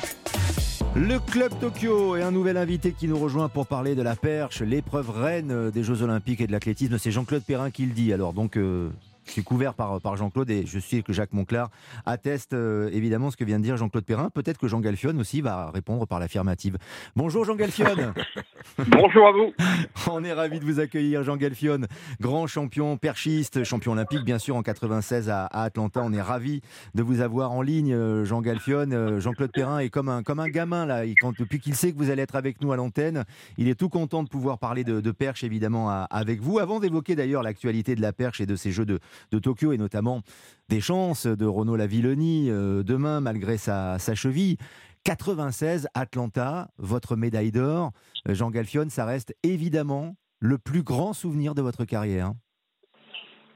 [0.96, 4.62] Le Club Tokyo et un nouvel invité qui nous rejoint pour parler de la perche,
[4.62, 7.00] l'épreuve reine des Jeux Olympiques et de l'athlétisme.
[7.00, 8.14] C'est Jean-Claude Perrin qui le dit.
[8.14, 8.90] Alors donc, euh,
[9.26, 11.70] je suis couvert par, par Jean-Claude et je sais que Jacques Monclar
[12.06, 14.30] atteste euh, évidemment ce que vient de dire Jean-Claude Perrin.
[14.30, 16.78] Peut-être que Jean Galfione aussi va répondre par l'affirmative.
[17.16, 18.14] Bonjour Jean Galfione.
[18.88, 19.54] Bonjour à vous.
[20.12, 21.88] On est ravi de vous accueillir, Jean Galfione,
[22.20, 26.02] grand champion perchiste, champion olympique, bien sûr, en 96 à, à Atlanta.
[26.04, 26.62] On est ravi
[26.94, 28.94] de vous avoir en ligne, euh, Jean Galfione.
[28.94, 31.06] Euh, Jean-Claude Perrin est comme un, comme un gamin, là.
[31.06, 33.24] Il, quand, depuis qu'il sait que vous allez être avec nous à l'antenne,
[33.58, 36.60] il est tout content de pouvoir parler de, de perche, évidemment, à- avec vous.
[36.60, 39.00] Avant d'évoquer d'ailleurs l'actualité de la perche et de ces Jeux de,
[39.32, 40.22] de Tokyo, et notamment
[40.70, 44.58] des chances de Renaud Lavillenie euh, demain, malgré sa, sa cheville.
[45.04, 47.92] 96, Atlanta, votre médaille d'or.
[48.28, 52.32] Euh, Jean Galfion, ça reste évidemment le plus grand souvenir de votre carrière.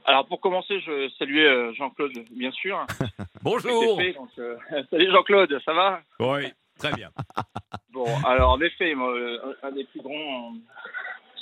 [0.06, 2.86] Alors pour commencer, je saluais euh, Jean-Claude, bien sûr.
[3.44, 3.98] Bonjour.
[4.00, 4.56] Fait, donc, euh,
[4.90, 6.02] salut Jean-Claude, ça va?
[6.20, 7.10] Oui, très bien.
[7.94, 9.14] bon, alors en effet, moi,
[9.64, 10.54] un des plus grands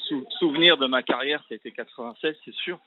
[0.07, 2.79] sou- souvenirs de ma carrière, c'était 96, c'est sûr.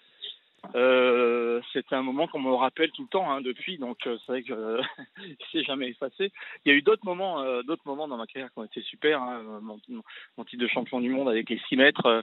[0.75, 4.33] Euh, c'était un moment qu'on me rappelle tout le temps hein, depuis, donc euh, c'est
[4.33, 4.83] vrai que euh,
[5.53, 6.31] c'est jamais effacé.
[6.65, 8.83] Il y a eu d'autres moments, euh, d'autres moments dans ma carrière qui ont été
[8.83, 9.23] super.
[9.23, 9.43] hein.
[9.63, 9.81] Mon,
[10.37, 12.23] mon titre de champion du monde avec les 6 mètres,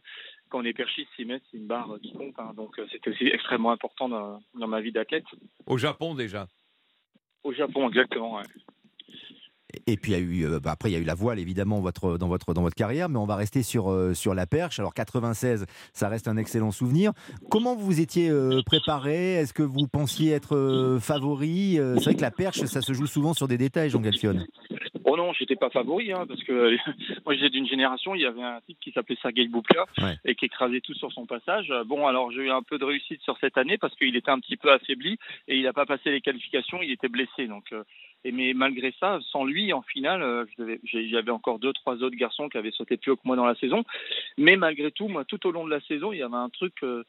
[0.50, 2.36] quand on est perchiste, 6 mètres, c'est une barre qui compte.
[2.38, 2.54] hein.
[2.56, 5.26] donc c'était aussi extrêmement important dans, dans ma vie d'athlète.
[5.66, 6.48] Au Japon déjà?
[7.44, 8.36] Au Japon, exactement.
[8.36, 8.44] ouais.
[9.90, 11.40] Et puis il y a eu, euh, bah, après il y a eu la voile
[11.40, 14.46] évidemment votre, dans, votre, dans votre carrière, mais on va rester sur, euh, sur la
[14.46, 14.80] perche.
[14.80, 17.14] Alors 96, ça reste un excellent souvenir.
[17.50, 19.36] Comment vous étiez euh, préparé?
[19.36, 21.80] Est-ce que vous pensiez être euh, favori?
[21.80, 24.36] Euh, C'est vrai que la perche, ça se joue souvent sur des détails, Jean Galfion.
[25.10, 26.76] Oh non, j'étais pas favori, hein, parce que
[27.26, 30.16] moi j'étais d'une génération, il y avait un type qui s'appelait Sergei Boubka Ouais.
[30.26, 31.74] et qui écrasait tout sur son passage.
[31.86, 34.40] Bon, alors j'ai eu un peu de réussite sur cette année parce qu'il était un
[34.40, 37.48] petit peu affaibli et il n'a pas passé les qualifications, il était blessé.
[37.48, 37.84] Donc, euh,
[38.26, 40.46] et mais malgré ça, sans lui, en finale, euh,
[41.30, 43.86] encore deux, trois autres garçons qui avaient sauté plus haut que moi dans la saison.
[44.38, 46.74] Mais malgré tout, moi, tout au long de la saison, il y avait un truc
[46.84, 47.04] euh,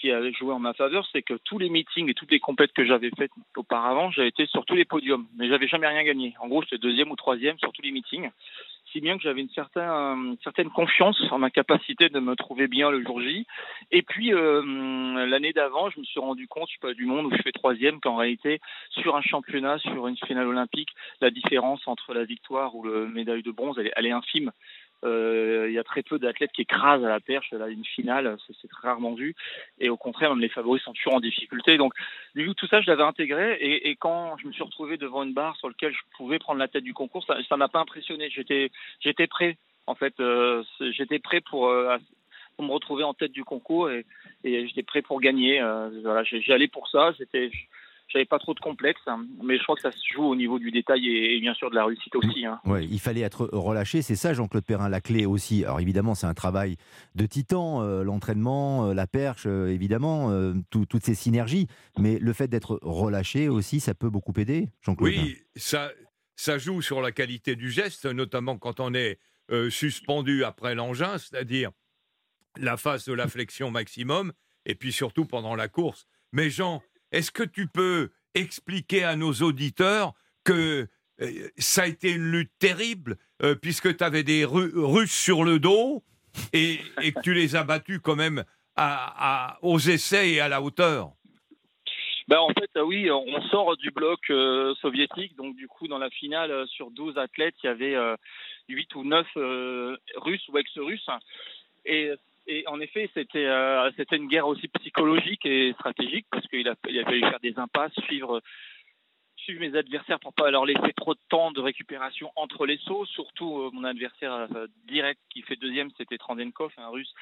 [0.00, 2.72] qui avait joué en ma faveur, c'est que tous les meetings et toutes les compètes
[2.72, 6.34] que j'avais faites auparavant, j'avais été sur tous les podiums, mais j'avais jamais rien gagné.
[6.40, 8.30] En gros, j'étais deuxième ou troisième sur tous les meetings,
[8.92, 12.66] si bien que j'avais une certaine, euh, certaine confiance en ma capacité de me trouver
[12.66, 13.46] bien le jour J.
[13.90, 17.26] Et puis euh, l'année d'avant, je me suis rendu compte, je suis pas du monde
[17.26, 20.90] où je fais troisième, qu'en réalité, sur un championnat, sur une finale olympique,
[21.20, 24.50] la différence entre la victoire ou le médaille de bronze, elle elle est infime.
[25.04, 27.50] Euh, Il y a très peu d'athlètes qui écrasent à la perche.
[27.52, 29.34] Là, une finale, c'est très rarement vu.
[29.78, 31.76] Et au contraire, même les favoris sont toujours en difficulté.
[31.76, 31.94] Donc,
[32.34, 33.54] du coup, tout ça, je l'avais intégré.
[33.60, 36.58] Et, et quand je me suis retrouvé devant une barre sur laquelle je pouvais prendre
[36.58, 38.30] la tête du concours, ça m'a pas impressionné.
[38.30, 38.70] J'étais,
[39.00, 39.56] j'étais prêt.
[39.86, 41.96] En fait, euh, j'étais prêt pour, euh,
[42.58, 44.04] me retrouver en tête du concours et,
[44.44, 45.60] et j'étais prêt pour gagner.
[45.60, 47.12] Euh, voilà, j'ai allé pour ça.
[47.16, 47.50] C'était,
[48.12, 49.24] j'avais pas trop de complexe, hein.
[49.42, 51.70] mais je crois que ça se joue au niveau du détail et, et bien sûr
[51.70, 52.44] de la réussite aussi.
[52.44, 52.60] hein.
[52.64, 55.64] Ouais, il fallait être relâché, c'est ça Jean-Claude Perrin, la clé aussi.
[55.64, 56.76] Alors évidemment, c'est un travail
[57.14, 61.66] de titan, euh, l'entraînement, euh, la perche, euh, évidemment, euh, tout- toutes ces synergies.
[61.98, 65.10] Mais le fait d'être relâché aussi, ça peut beaucoup aider, Jean-Claude.
[65.10, 65.90] Oui, ça,
[66.36, 69.18] ça joue sur la qualité du geste, notamment quand on est
[69.52, 71.70] euh, suspendu après l'engin, c'est-à-dire
[72.58, 74.32] la phase de la flexion maximum,
[74.66, 76.06] et puis surtout pendant la course.
[76.32, 76.82] Mais Jean,
[77.12, 80.12] est-ce que tu peux expliquer à nos auditeurs
[80.44, 80.86] que
[81.20, 85.44] euh, ça a été une lutte terrible, euh, puisque tu avais des Ru- Russes sur
[85.44, 86.02] le dos,
[86.52, 88.44] et, que tu les as battus quand même
[89.62, 91.10] aux essais et à la hauteur?
[92.28, 95.34] Ben, en fait, oui, on sort du bloc euh, soviétique.
[95.36, 98.14] Donc, du coup, dans la finale, sur 12 athlètes, il y avait euh,
[98.68, 101.08] 8 ou 9 euh, Russes ou ex-Russes.
[101.84, 102.12] Et,
[102.50, 106.74] et en effet, c'était euh, c'était une guerre aussi psychologique et stratégique parce qu'il a,
[106.74, 108.42] fallu faire des impasses, suivre,
[109.60, 113.04] mes adversaires pour pas leur laisser trop de temps de récupération entre les sauts.
[113.06, 117.12] Surtout, euh, mon adversaire euh, direct qui fait deuxième, c'était Trandenkov, un Russe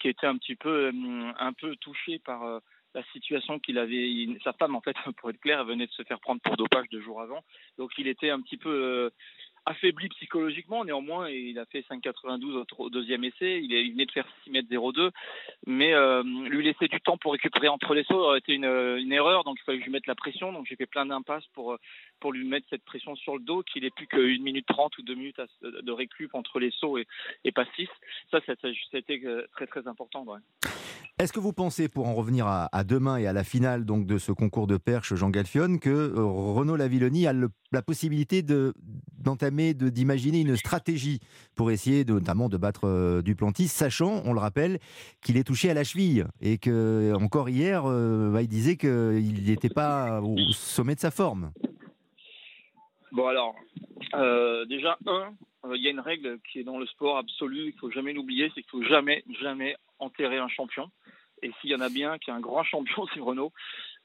[0.00, 0.92] qui était un petit peu,
[1.80, 2.60] touché par...
[2.94, 4.26] la situation qu'il avait.
[4.44, 7.02] sa femme, en fait, pour être clair, venait de se faire prendre pour dopage deux
[7.02, 7.42] jours avant.
[7.78, 9.10] Donc il était un petit peu
[9.66, 10.84] affaibli psychologiquement.
[10.84, 13.60] Néanmoins, il a fait 5,92 au, deuxième essai.
[13.62, 15.10] Il, est- venait de faire 6 mètres 02.
[15.66, 19.12] Mais euh, lui laisser du temps pour récupérer entre les sauts aurait été une, une
[19.12, 19.44] erreur.
[19.44, 20.52] Donc il fallait que je lui mette la pression.
[20.52, 21.78] Donc j'ai fait plein d'impasses pour, euh,
[22.20, 25.02] pour lui mettre cette pression sur le dos, qu'il ait plus qu'une minute 30 ou
[25.02, 27.06] deux minutes de récup entre les sauts et,
[27.44, 27.88] et pas 6.
[28.30, 30.24] Ça, ça, ça, ça a été euh, très très important.
[30.24, 30.38] ouais.
[31.20, 34.18] Est-ce que vous pensez, pour en revenir à, demain et à la finale donc de
[34.18, 37.32] ce concours de perche Jean Galfion, que euh, Renaud Lavilloni a
[37.70, 38.74] la possibilité de
[39.16, 41.20] d'entamer, de d'imaginer une stratégie
[41.54, 44.80] pour essayer notamment de battre euh, Duplantis, sachant, on le rappelle,
[45.22, 49.44] qu'il est touché à la cheville et que encore hier, euh, bah, il disait qu'il
[49.44, 51.52] n'était pas au sommet de sa forme?
[53.14, 53.54] Bon alors,
[54.14, 55.32] euh, déjà un,
[55.64, 58.12] euh, il y a une règle qui est dans le sport absolu, il faut jamais
[58.12, 60.90] l'oublier, c'est qu'il faut jamais, jamais enterrer un champion.
[61.40, 63.52] Et s'il y en a bien qui est un grand champion, c'est Renault.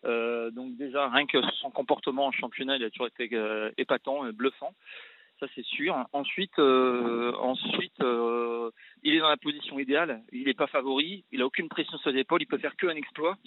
[0.05, 4.31] Euh, donc déjà, rien que son comportement en championnat, il a toujours été euh, épatant,
[4.31, 4.75] bluffant.
[5.39, 5.95] Ça c'est sûr.
[6.13, 8.69] Ensuite, euh, ensuite, euh,
[9.01, 10.21] il est dans la position idéale.
[10.31, 11.25] Il n'est pas favori.
[11.31, 12.43] Il a aucune pression sur les épaules.
[12.43, 13.37] Il peut faire qu'un exploit.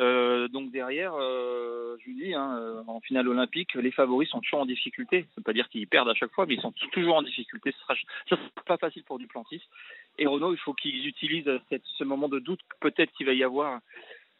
[0.00, 4.40] Euh, donc derrière, euh, je vous dis, hein, euh, en finale olympique, les favoris sont
[4.40, 5.22] toujours en difficulté.
[5.22, 7.22] Ça ne veut pas dire qu'ils perdent à chaque fois, mais ils sont toujours en
[7.22, 7.72] difficulté.
[7.72, 7.94] Ce
[8.28, 9.62] ça sera pas facile pour Duplantis.
[10.18, 11.50] Et Renault, il faut qu'ils utilisent
[11.98, 13.80] ce moment de doute peut-être qu'il va y avoir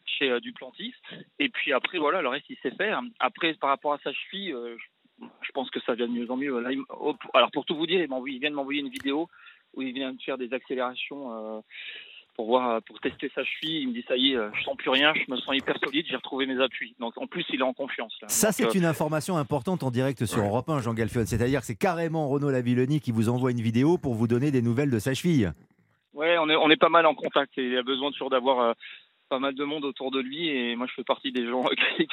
[0.05, 0.95] chez Duplantis.
[1.37, 3.01] Et puis après, voilà, le reste, il sait faire.
[3.19, 4.55] Après, par rapport à sa cheville,
[5.19, 6.85] je pense que ça vient de mieux en mieux.
[6.89, 9.29] Oh, alors pour tout vous dire, il, il vient de m'envoyer une vidéo
[9.73, 11.63] où il vient de faire des accélérations
[12.41, 13.81] pour voir, pour tester sa cheville.
[13.83, 15.77] Il me dit ça y est, euh, je sens plus rien, je me sens hyper
[15.77, 16.95] solide, j'ai retrouvé mes appuis.
[16.99, 18.17] Donc en plus, il est en confiance.
[18.19, 18.27] Là.
[18.29, 21.23] Ça, c'est euh, une information importante en direct sur Europe 1, Jean Galfion.
[21.23, 24.63] C'est-à-dire que c'est carrément Renaud Lavillenie qui vous envoie une vidéo pour vous donner des
[24.63, 25.53] nouvelles de sa cheville.
[26.15, 28.59] Ouais, on est, on est pas mal en contact et il a besoin toujours d'avoir
[28.59, 28.73] euh,
[29.31, 31.63] pas mal de monde autour de lui et moi je fais partie des gens
[31.97, 32.07] qui,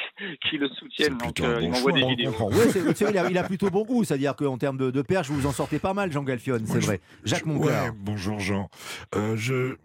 [0.49, 1.17] qui le soutiennent.
[1.17, 2.31] Donc euh, il m'envoie des On vidéos.
[2.31, 2.47] comprend.
[2.57, 4.05] Ouais, c'est- c'est vrai, il, a, il a plutôt bon goût.
[4.05, 6.79] C'est-à-dire qu'en termes de, de perche, vous vous en sortez pas mal, Jean Galfion, c'est
[6.79, 7.01] vrai.
[7.25, 7.85] Jacques Monclar.
[7.87, 8.69] ouais, bonjour Jean.
[9.15, 9.75] Euh, je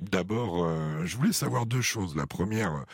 [0.00, 2.16] d'abord, euh, je voulais savoir deux choses.
[2.16, 2.84] La première,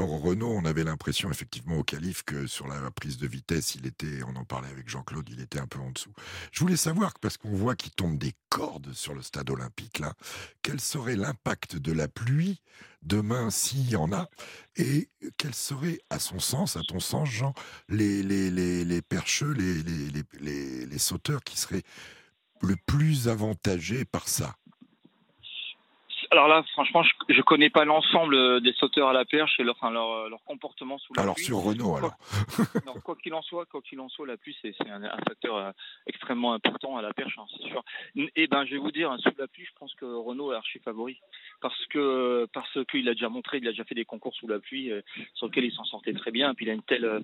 [0.00, 3.74] euh, pour Renault, on avait l'impression effectivement au calife que sur la prise de vitesse,
[3.74, 6.12] il était, on en parlait avec Jean-Claude, il était un peu en dessous.
[6.52, 10.14] Je voulais savoir parce qu'on voit qu'il tombe des cordes sur le stade olympique là,
[10.62, 12.60] quel serait l'impact de la pluie
[13.02, 14.28] demain s'il y en a
[14.76, 17.54] et quels seraient, à son sens, à ton sens, Jean,
[17.88, 21.82] les les les, les percheux, les, les les les sauteurs qui seraient
[22.62, 24.56] le plus avantagés par ça?
[26.34, 29.62] Alors là, franchement, je, je connais pas l'ensemble euh, des sauteurs à la perche et
[29.62, 31.44] leur, enfin, leur, euh, leur comportement sous la Alors pluie.
[31.44, 32.14] sur Renault, alors.
[32.86, 35.18] Non, quoi qu'il en soit, quoi qu'il en soit, la pluie c'est c'est un, un
[35.28, 35.70] facteur euh,
[36.08, 37.84] extrêmement important à la perche, hein, c'est sûr.
[38.34, 40.56] Et ben, je vais vous dire, hein, sous la pluie, je pense que Renault est
[40.56, 41.20] archi favori
[41.60, 44.58] parce que parce qu'il a déjà montré, il a déjà fait des concours sous la
[44.58, 45.02] pluie euh,
[45.34, 46.50] sur lesquels il s'en sortait très bien.
[46.50, 47.20] Et puis il a une telle euh,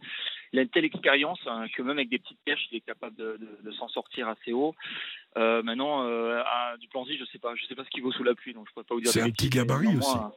[0.52, 3.16] il a une telle expérience hein, que même avec des petites perches, il est capable
[3.16, 4.74] de, de- de s'en sortir assez haut.
[5.36, 8.24] Euh, maintenant, euh, à Duplancy, je sais pas, je sais pas ce qu'il vaut sous
[8.24, 9.12] la pluie, donc je pourrais pas vous dire.
[9.12, 10.08] C'est un petit mais gabarit aussi.
[10.08, 10.32] néanmoins,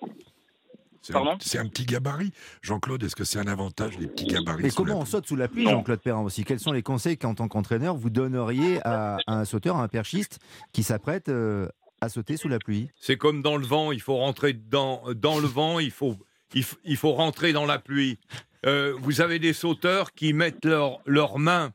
[1.01, 2.31] C'est Pardon un, c'est un petit gabarit.
[2.61, 5.47] Jean-Claude, est-ce que c'est un avantage, les petits gabarits la comment on saute sous la
[5.47, 5.63] pluie.
[5.65, 6.43] Jean-Claude Perrin aussi?
[6.45, 9.87] Quels sont les conseils qu'en tant qu'entraîneur, vous donneriez à, à un sauteur, à un
[9.87, 10.39] perchiste
[10.73, 11.67] qui s'apprête euh,
[11.99, 12.89] à sauter sous la pluie?
[12.99, 16.15] C'est comme dans le vent, il faut rentrer dans, dans le vent, il faut,
[16.53, 18.19] il, faut rentrer dans la pluie.
[18.65, 21.71] Euh, vous avez des sauteurs qui mettent leurs leurs mains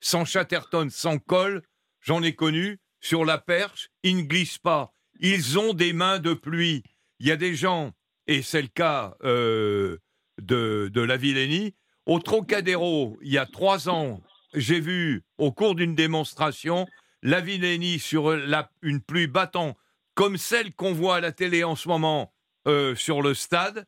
[0.00, 1.62] sans chatterton, sans colle,
[2.02, 4.92] j'en ai connu, sur la perche, ils ne glissent pas.
[5.20, 6.82] Ils ont des mains de pluie.
[7.20, 7.92] Il y a des gens,
[8.26, 9.98] et c'est le cas euh,
[10.40, 11.74] de, de la Villénie,
[12.06, 14.20] au Trocadéro, il y a trois ans,
[14.54, 16.86] j'ai vu, au cours d'une démonstration,
[17.22, 19.76] la Villénie sur la- une pluie battant,
[20.14, 22.32] comme celle qu'on voit à la télé en ce moment
[22.68, 23.86] euh, sur le stade,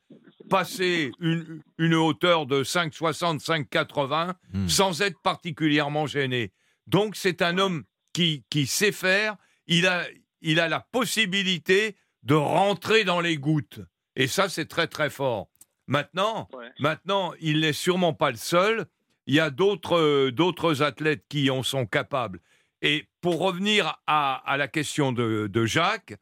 [0.49, 4.35] passer une, une hauteur de 5,60, 5,80
[4.69, 6.53] sans être particulièrement gêné.
[6.87, 7.85] Donc c'est un homme
[8.15, 9.37] qui, qui sait faire,
[9.67, 10.07] il a,
[10.41, 13.81] il a la possibilité de rentrer dans les gouttes.
[14.17, 15.49] Et ça, c'est très très fort.
[15.87, 16.49] Maintenant,
[16.79, 18.87] maintenant il n'est sûrement pas le seul.
[19.27, 22.41] Il y a d'autres euh, d'autres athlètes qui en sont capables.
[22.81, 26.15] Et pour revenir à, à la question de, de Jacques,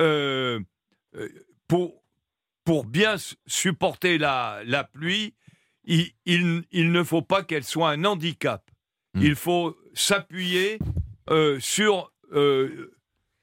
[0.00, 0.60] euh,
[1.16, 1.28] euh,
[1.68, 2.02] pour,
[2.64, 5.34] pour bien supporter la, la pluie,
[5.84, 8.70] il, il- il ne faut pas qu'elle soit un handicap.
[9.14, 10.78] Il faut s'appuyer
[11.30, 12.92] euh, sur euh,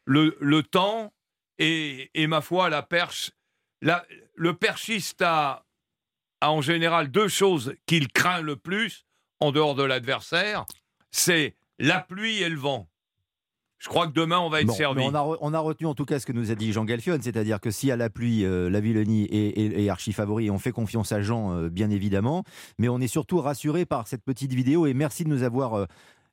[0.06, 1.14] le, le temps
[1.60, 3.32] et, et, ma foi, la perche.
[3.82, 5.66] La- le perchiste a,
[6.42, 9.06] a en général deux choses qu'il craint le plus
[9.40, 10.66] en dehors de l'adversaire,
[11.12, 12.88] c'est la pluie et le vent.
[13.80, 15.04] Je crois que demain, on va être Bon, servi.
[15.04, 16.84] on, a re- on a retenu en tout cas ce que nous a dit Jean
[16.86, 20.48] Galfion, c'est-à-dire que si à la pluie, euh, la Villenie est, est- est archi favori,
[20.48, 22.44] et on fait confiance à Jean, euh, bien évidemment,
[22.80, 25.86] mais on est surtout rassuré par cette petite vidéo et merci de nous avoir euh,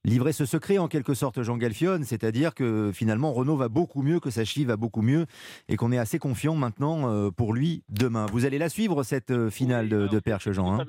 [0.04, 4.20] livré ce secret en quelque sorte, Jean Galfion, c'est-à-dire que finalement Renault va beaucoup mieux,
[4.20, 5.26] que sa cheville va beaucoup mieux
[5.68, 8.26] et qu'on est assez confiant maintenant euh, pour lui demain.
[8.32, 10.86] Vous allez la suivre cette euh, finale de, de perche, Jean hein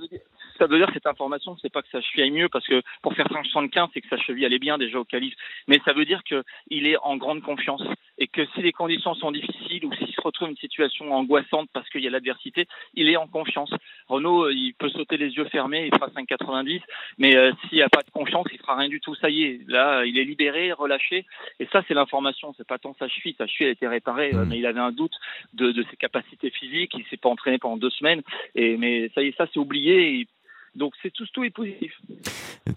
[0.57, 3.13] Ça veut dire- cette information, c'est pas que sa cheville aille mieux, parce que pour
[3.13, 5.33] faire 5,75, c'est que sa cheville allait bien déjà au calife.
[5.67, 7.81] Mais ça veut dire qu'il est en grande confiance
[8.17, 11.89] et que si les conditions sont difficiles ou s'il se retrouve une situation angoissante parce
[11.89, 13.71] qu'il y a l'adversité, il est en confiance.
[14.07, 16.81] Renault, euh, il peut sauter les yeux fermés, il fera 5,90,
[17.17, 19.15] mais euh, s'il n'y a pas de confiance, il fera rien du tout.
[19.15, 21.25] Ça y est, là, il est libéré, relâché.
[21.59, 22.53] Et ça, c'est l'information.
[22.57, 23.35] C'est pas tant sa cheville.
[23.37, 25.13] Sa cheville a été réparée, euh, mais il avait un doute
[25.53, 26.93] de, de ses capacités physiques.
[26.97, 28.21] Il s'est pas entraîné pendant deux semaines.
[28.55, 30.21] Et mais ça y est, ça c'est oublié.
[30.21, 30.27] Et
[30.75, 31.91] donc c'est tout, tout est positif.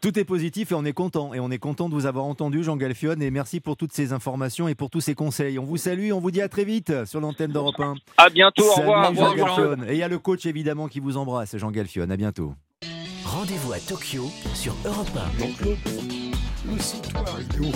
[0.01, 1.35] Tout est positif et on est content.
[1.35, 3.15] Et on est content de vous avoir entendu, Jean Galfion.
[3.21, 5.59] Et merci pour toutes ces informations et pour tous ces conseils.
[5.59, 7.95] On vous salue, on vous dit à très vite sur l'antenne d'Europe 1.
[8.17, 9.15] À bientôt, au Salut, revoir.
[9.15, 9.57] Jean Au revoir, Jean.
[9.71, 9.89] Galfion.
[9.89, 12.09] Et il y a le coach évidemment qui vous embrasse, Jean Galfion.
[12.11, 12.55] À bientôt.
[13.25, 14.25] Rendez-vous à Tokyo
[14.55, 15.41] sur Europe 1.
[15.41, 15.77] Donc le,
[16.71, 17.69] le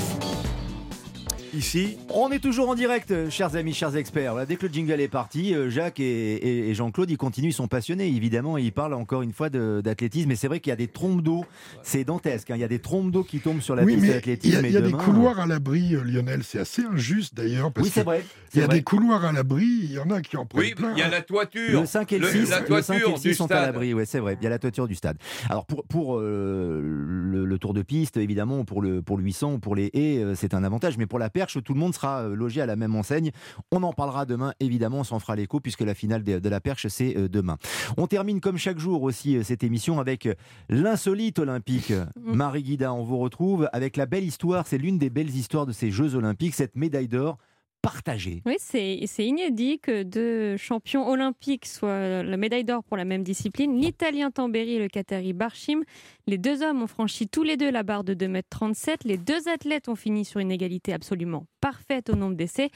[1.55, 1.97] ici.
[2.11, 4.35] On est toujours en direct, euh, chers amis, chers experts.
[4.35, 7.49] Là, dès que le jingle est parti, euh, Jacques et, et- et Jean-Claude, ils continuent,
[7.49, 10.29] ils sont passionnés, évidemment, et ils parlent encore une fois d'athlétisme.
[10.29, 11.45] Mais c'est vrai qu'il y a des trompes d'eau,
[11.83, 12.51] c'est dantesque.
[12.51, 12.55] hein.
[12.57, 14.15] Il y a des trompes d'eau qui tombent sur la Oui, piste mais il y
[14.15, 14.65] d'athlétisme.
[14.65, 16.43] a, il y a des couloirs à l'abri, euh, Lionel.
[16.45, 17.73] C'est assez injuste d'ailleurs.
[17.73, 18.25] parce Oui, c'est que vrai.
[18.55, 18.77] Il y a vrai.
[18.77, 20.93] des couloirs à l'abri, il y en a qui en prennent Oui, plein.
[20.95, 21.81] il y a la toiture.
[21.81, 23.45] Le 5 et le, Le- 6, la le 5 et toiture le 6 du sont
[23.45, 23.67] à stade.
[23.67, 24.37] l'abri, ouais, c'est vrai.
[24.41, 25.17] Il y a la toiture du stade.
[25.49, 29.55] Alors pour, pour euh, le, le tour de piste, évidemment, pour le, pour le 800
[29.55, 30.99] ou pour les haies, c'est un avantage.
[30.99, 33.33] Mais pour la perche, tout le monde sera euh, logé à la même enseigne.
[33.73, 36.87] On en parlera demain, évidemment, on s'en fera l'écho puisque la finale de, la perche,
[36.87, 37.59] c'est euh, demain.
[37.97, 40.29] On termine comme chaque jour aussi euh, cette émission avec
[40.69, 41.93] l'insolite olympique.
[42.17, 44.69] Marie Guida, on vous retrouve avec la belle histoire.
[44.69, 47.39] C'est l'une des belles histoires de ces Jeux olympiques, cette médaille d'or
[47.83, 48.43] partagée.
[48.47, 53.79] Oui, c'est inédit que deux champions olympiques soient la médaille d'or pour la même discipline.
[53.79, 55.83] L'Italien Tamberi et le Qatari Barshim.
[56.29, 58.97] Les deux hommes ont franchi tous les deux la barre de 2,37 m.
[59.05, 62.71] Les deux athlètes ont fini sur une égalité absolument parfaite au nombre d'essais.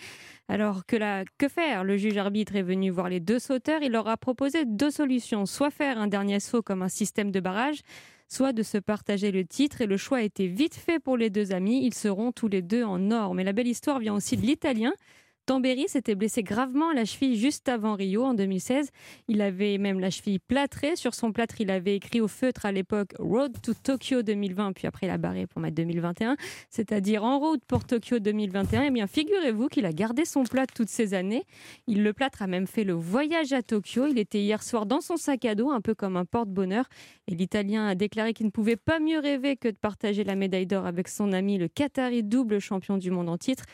[0.49, 1.85] Alors que, la, que faire?
[1.85, 3.83] Le juge arbitre est venu voir les deux sauteurs.
[3.83, 5.47] Il leur a proposé deux solutions.
[5.47, 7.81] Soit faire un dernier saut comme un système de barrage,
[8.29, 9.81] soit de se partager le titre.
[9.81, 11.85] Et le choix a été vite fait pour les deux amis.
[11.85, 13.35] Ils seront tous les deux en or.
[13.35, 14.93] Mais la belle histoire vient aussi de l'Italien.
[15.47, 18.91] Tamberi s'était blessé gravement à la cheville juste avant Rio en 2016.
[19.29, 20.97] Il avait même la cheville plâtrée.
[20.97, 24.89] Sur son plâtre, il avait écrit au feutre à l'époque Road to Tokyo 2020, puis
[24.89, 26.37] après il a barré pour mettre 2021,
[26.69, 28.83] c'est-à-dire en route pour Tokyo 2021.
[28.83, 31.45] Eh bien, figurez-vous qu'il a gardé son plâtre toutes ces années.
[31.87, 34.09] Il, le plâtre a même fait le voyage à Tokyo.
[34.09, 36.87] Il était hier soir dans son sac à dos, un peu comme un porte-bonheur.
[37.29, 40.67] Et l'Italien a déclaré qu'il ne pouvait pas mieux rêver que de partager la médaille
[40.67, 43.65] d'or avec son ami, le Qatari double champion du monde en titre.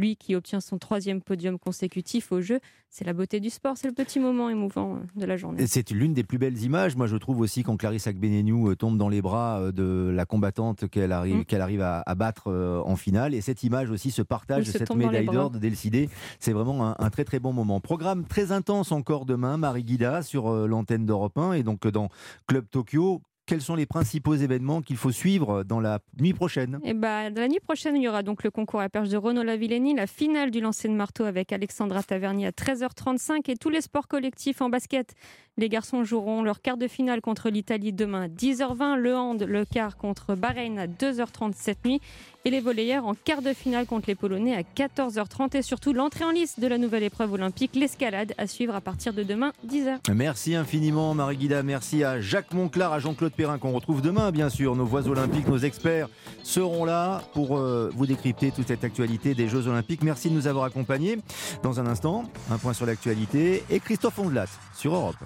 [0.00, 3.86] Lui qui obtient son troisième podium consécutif au jeu, c'est la beauté du sport, c'est
[3.86, 5.66] le petit moment émouvant euh, de la journée.
[5.66, 6.96] C'est l'une des plus belles images.
[6.96, 10.24] Moi, je trouve aussi quand Clarisse Agbenenou euh, tombe dans les bras euh, de la
[10.24, 11.44] combattante qu'elle arrive, Mm.
[11.44, 12.50] qu'elle arrive à, à battre
[12.84, 13.34] en finale.
[13.34, 16.96] Et cette image aussi, ce partage de cette médaille d'or de Delcidé, c'est vraiment un,
[16.98, 17.78] un très très bon moment.
[17.80, 22.08] Programme très intense encore demain, Marie Guida, sur l'antenne d'Europe 1 et donc dans
[22.46, 23.20] Club Tokyo.
[23.50, 26.78] Quels sont les principaux événements qu'il faut suivre dans la nuit prochaine?
[26.84, 29.42] Et bah, la nuit prochaine, il y aura donc le concours à perche de Renaud
[29.42, 33.80] Lavillenie, la finale du lancer de marteau avec Alexandra Tavernier à 13h35 et tous les
[33.80, 35.16] sports collectifs en basket.
[35.56, 39.64] Les garçons joueront leur quart de finale contre l'Italie demain à 10h20, le hand, le
[39.64, 42.00] quart contre Bahreïn à 2h30 cette nuit
[42.44, 46.24] et les volleyeurs en quart de finale contre les Polonais à 14h30 et surtout l'entrée
[46.24, 49.98] en liste de la nouvelle épreuve olympique, l'escalade, à suivre à partir de demain 10h.
[50.14, 54.48] Merci infiniment Marie Guida, merci à Jacques Monclar, à Jean-Claude Perrin qu'on retrouve demain bien
[54.48, 54.76] sûr.
[54.76, 56.08] Nos voix olympiques, nos experts
[56.42, 60.02] seront là pour euh, vous décrypter toute cette actualité des Jeux olympiques.
[60.02, 61.18] Merci de nous avoir accompagnés.
[61.62, 65.16] Dans un instant, un point sur l'actualité et Christophe Ondelat sur Europe.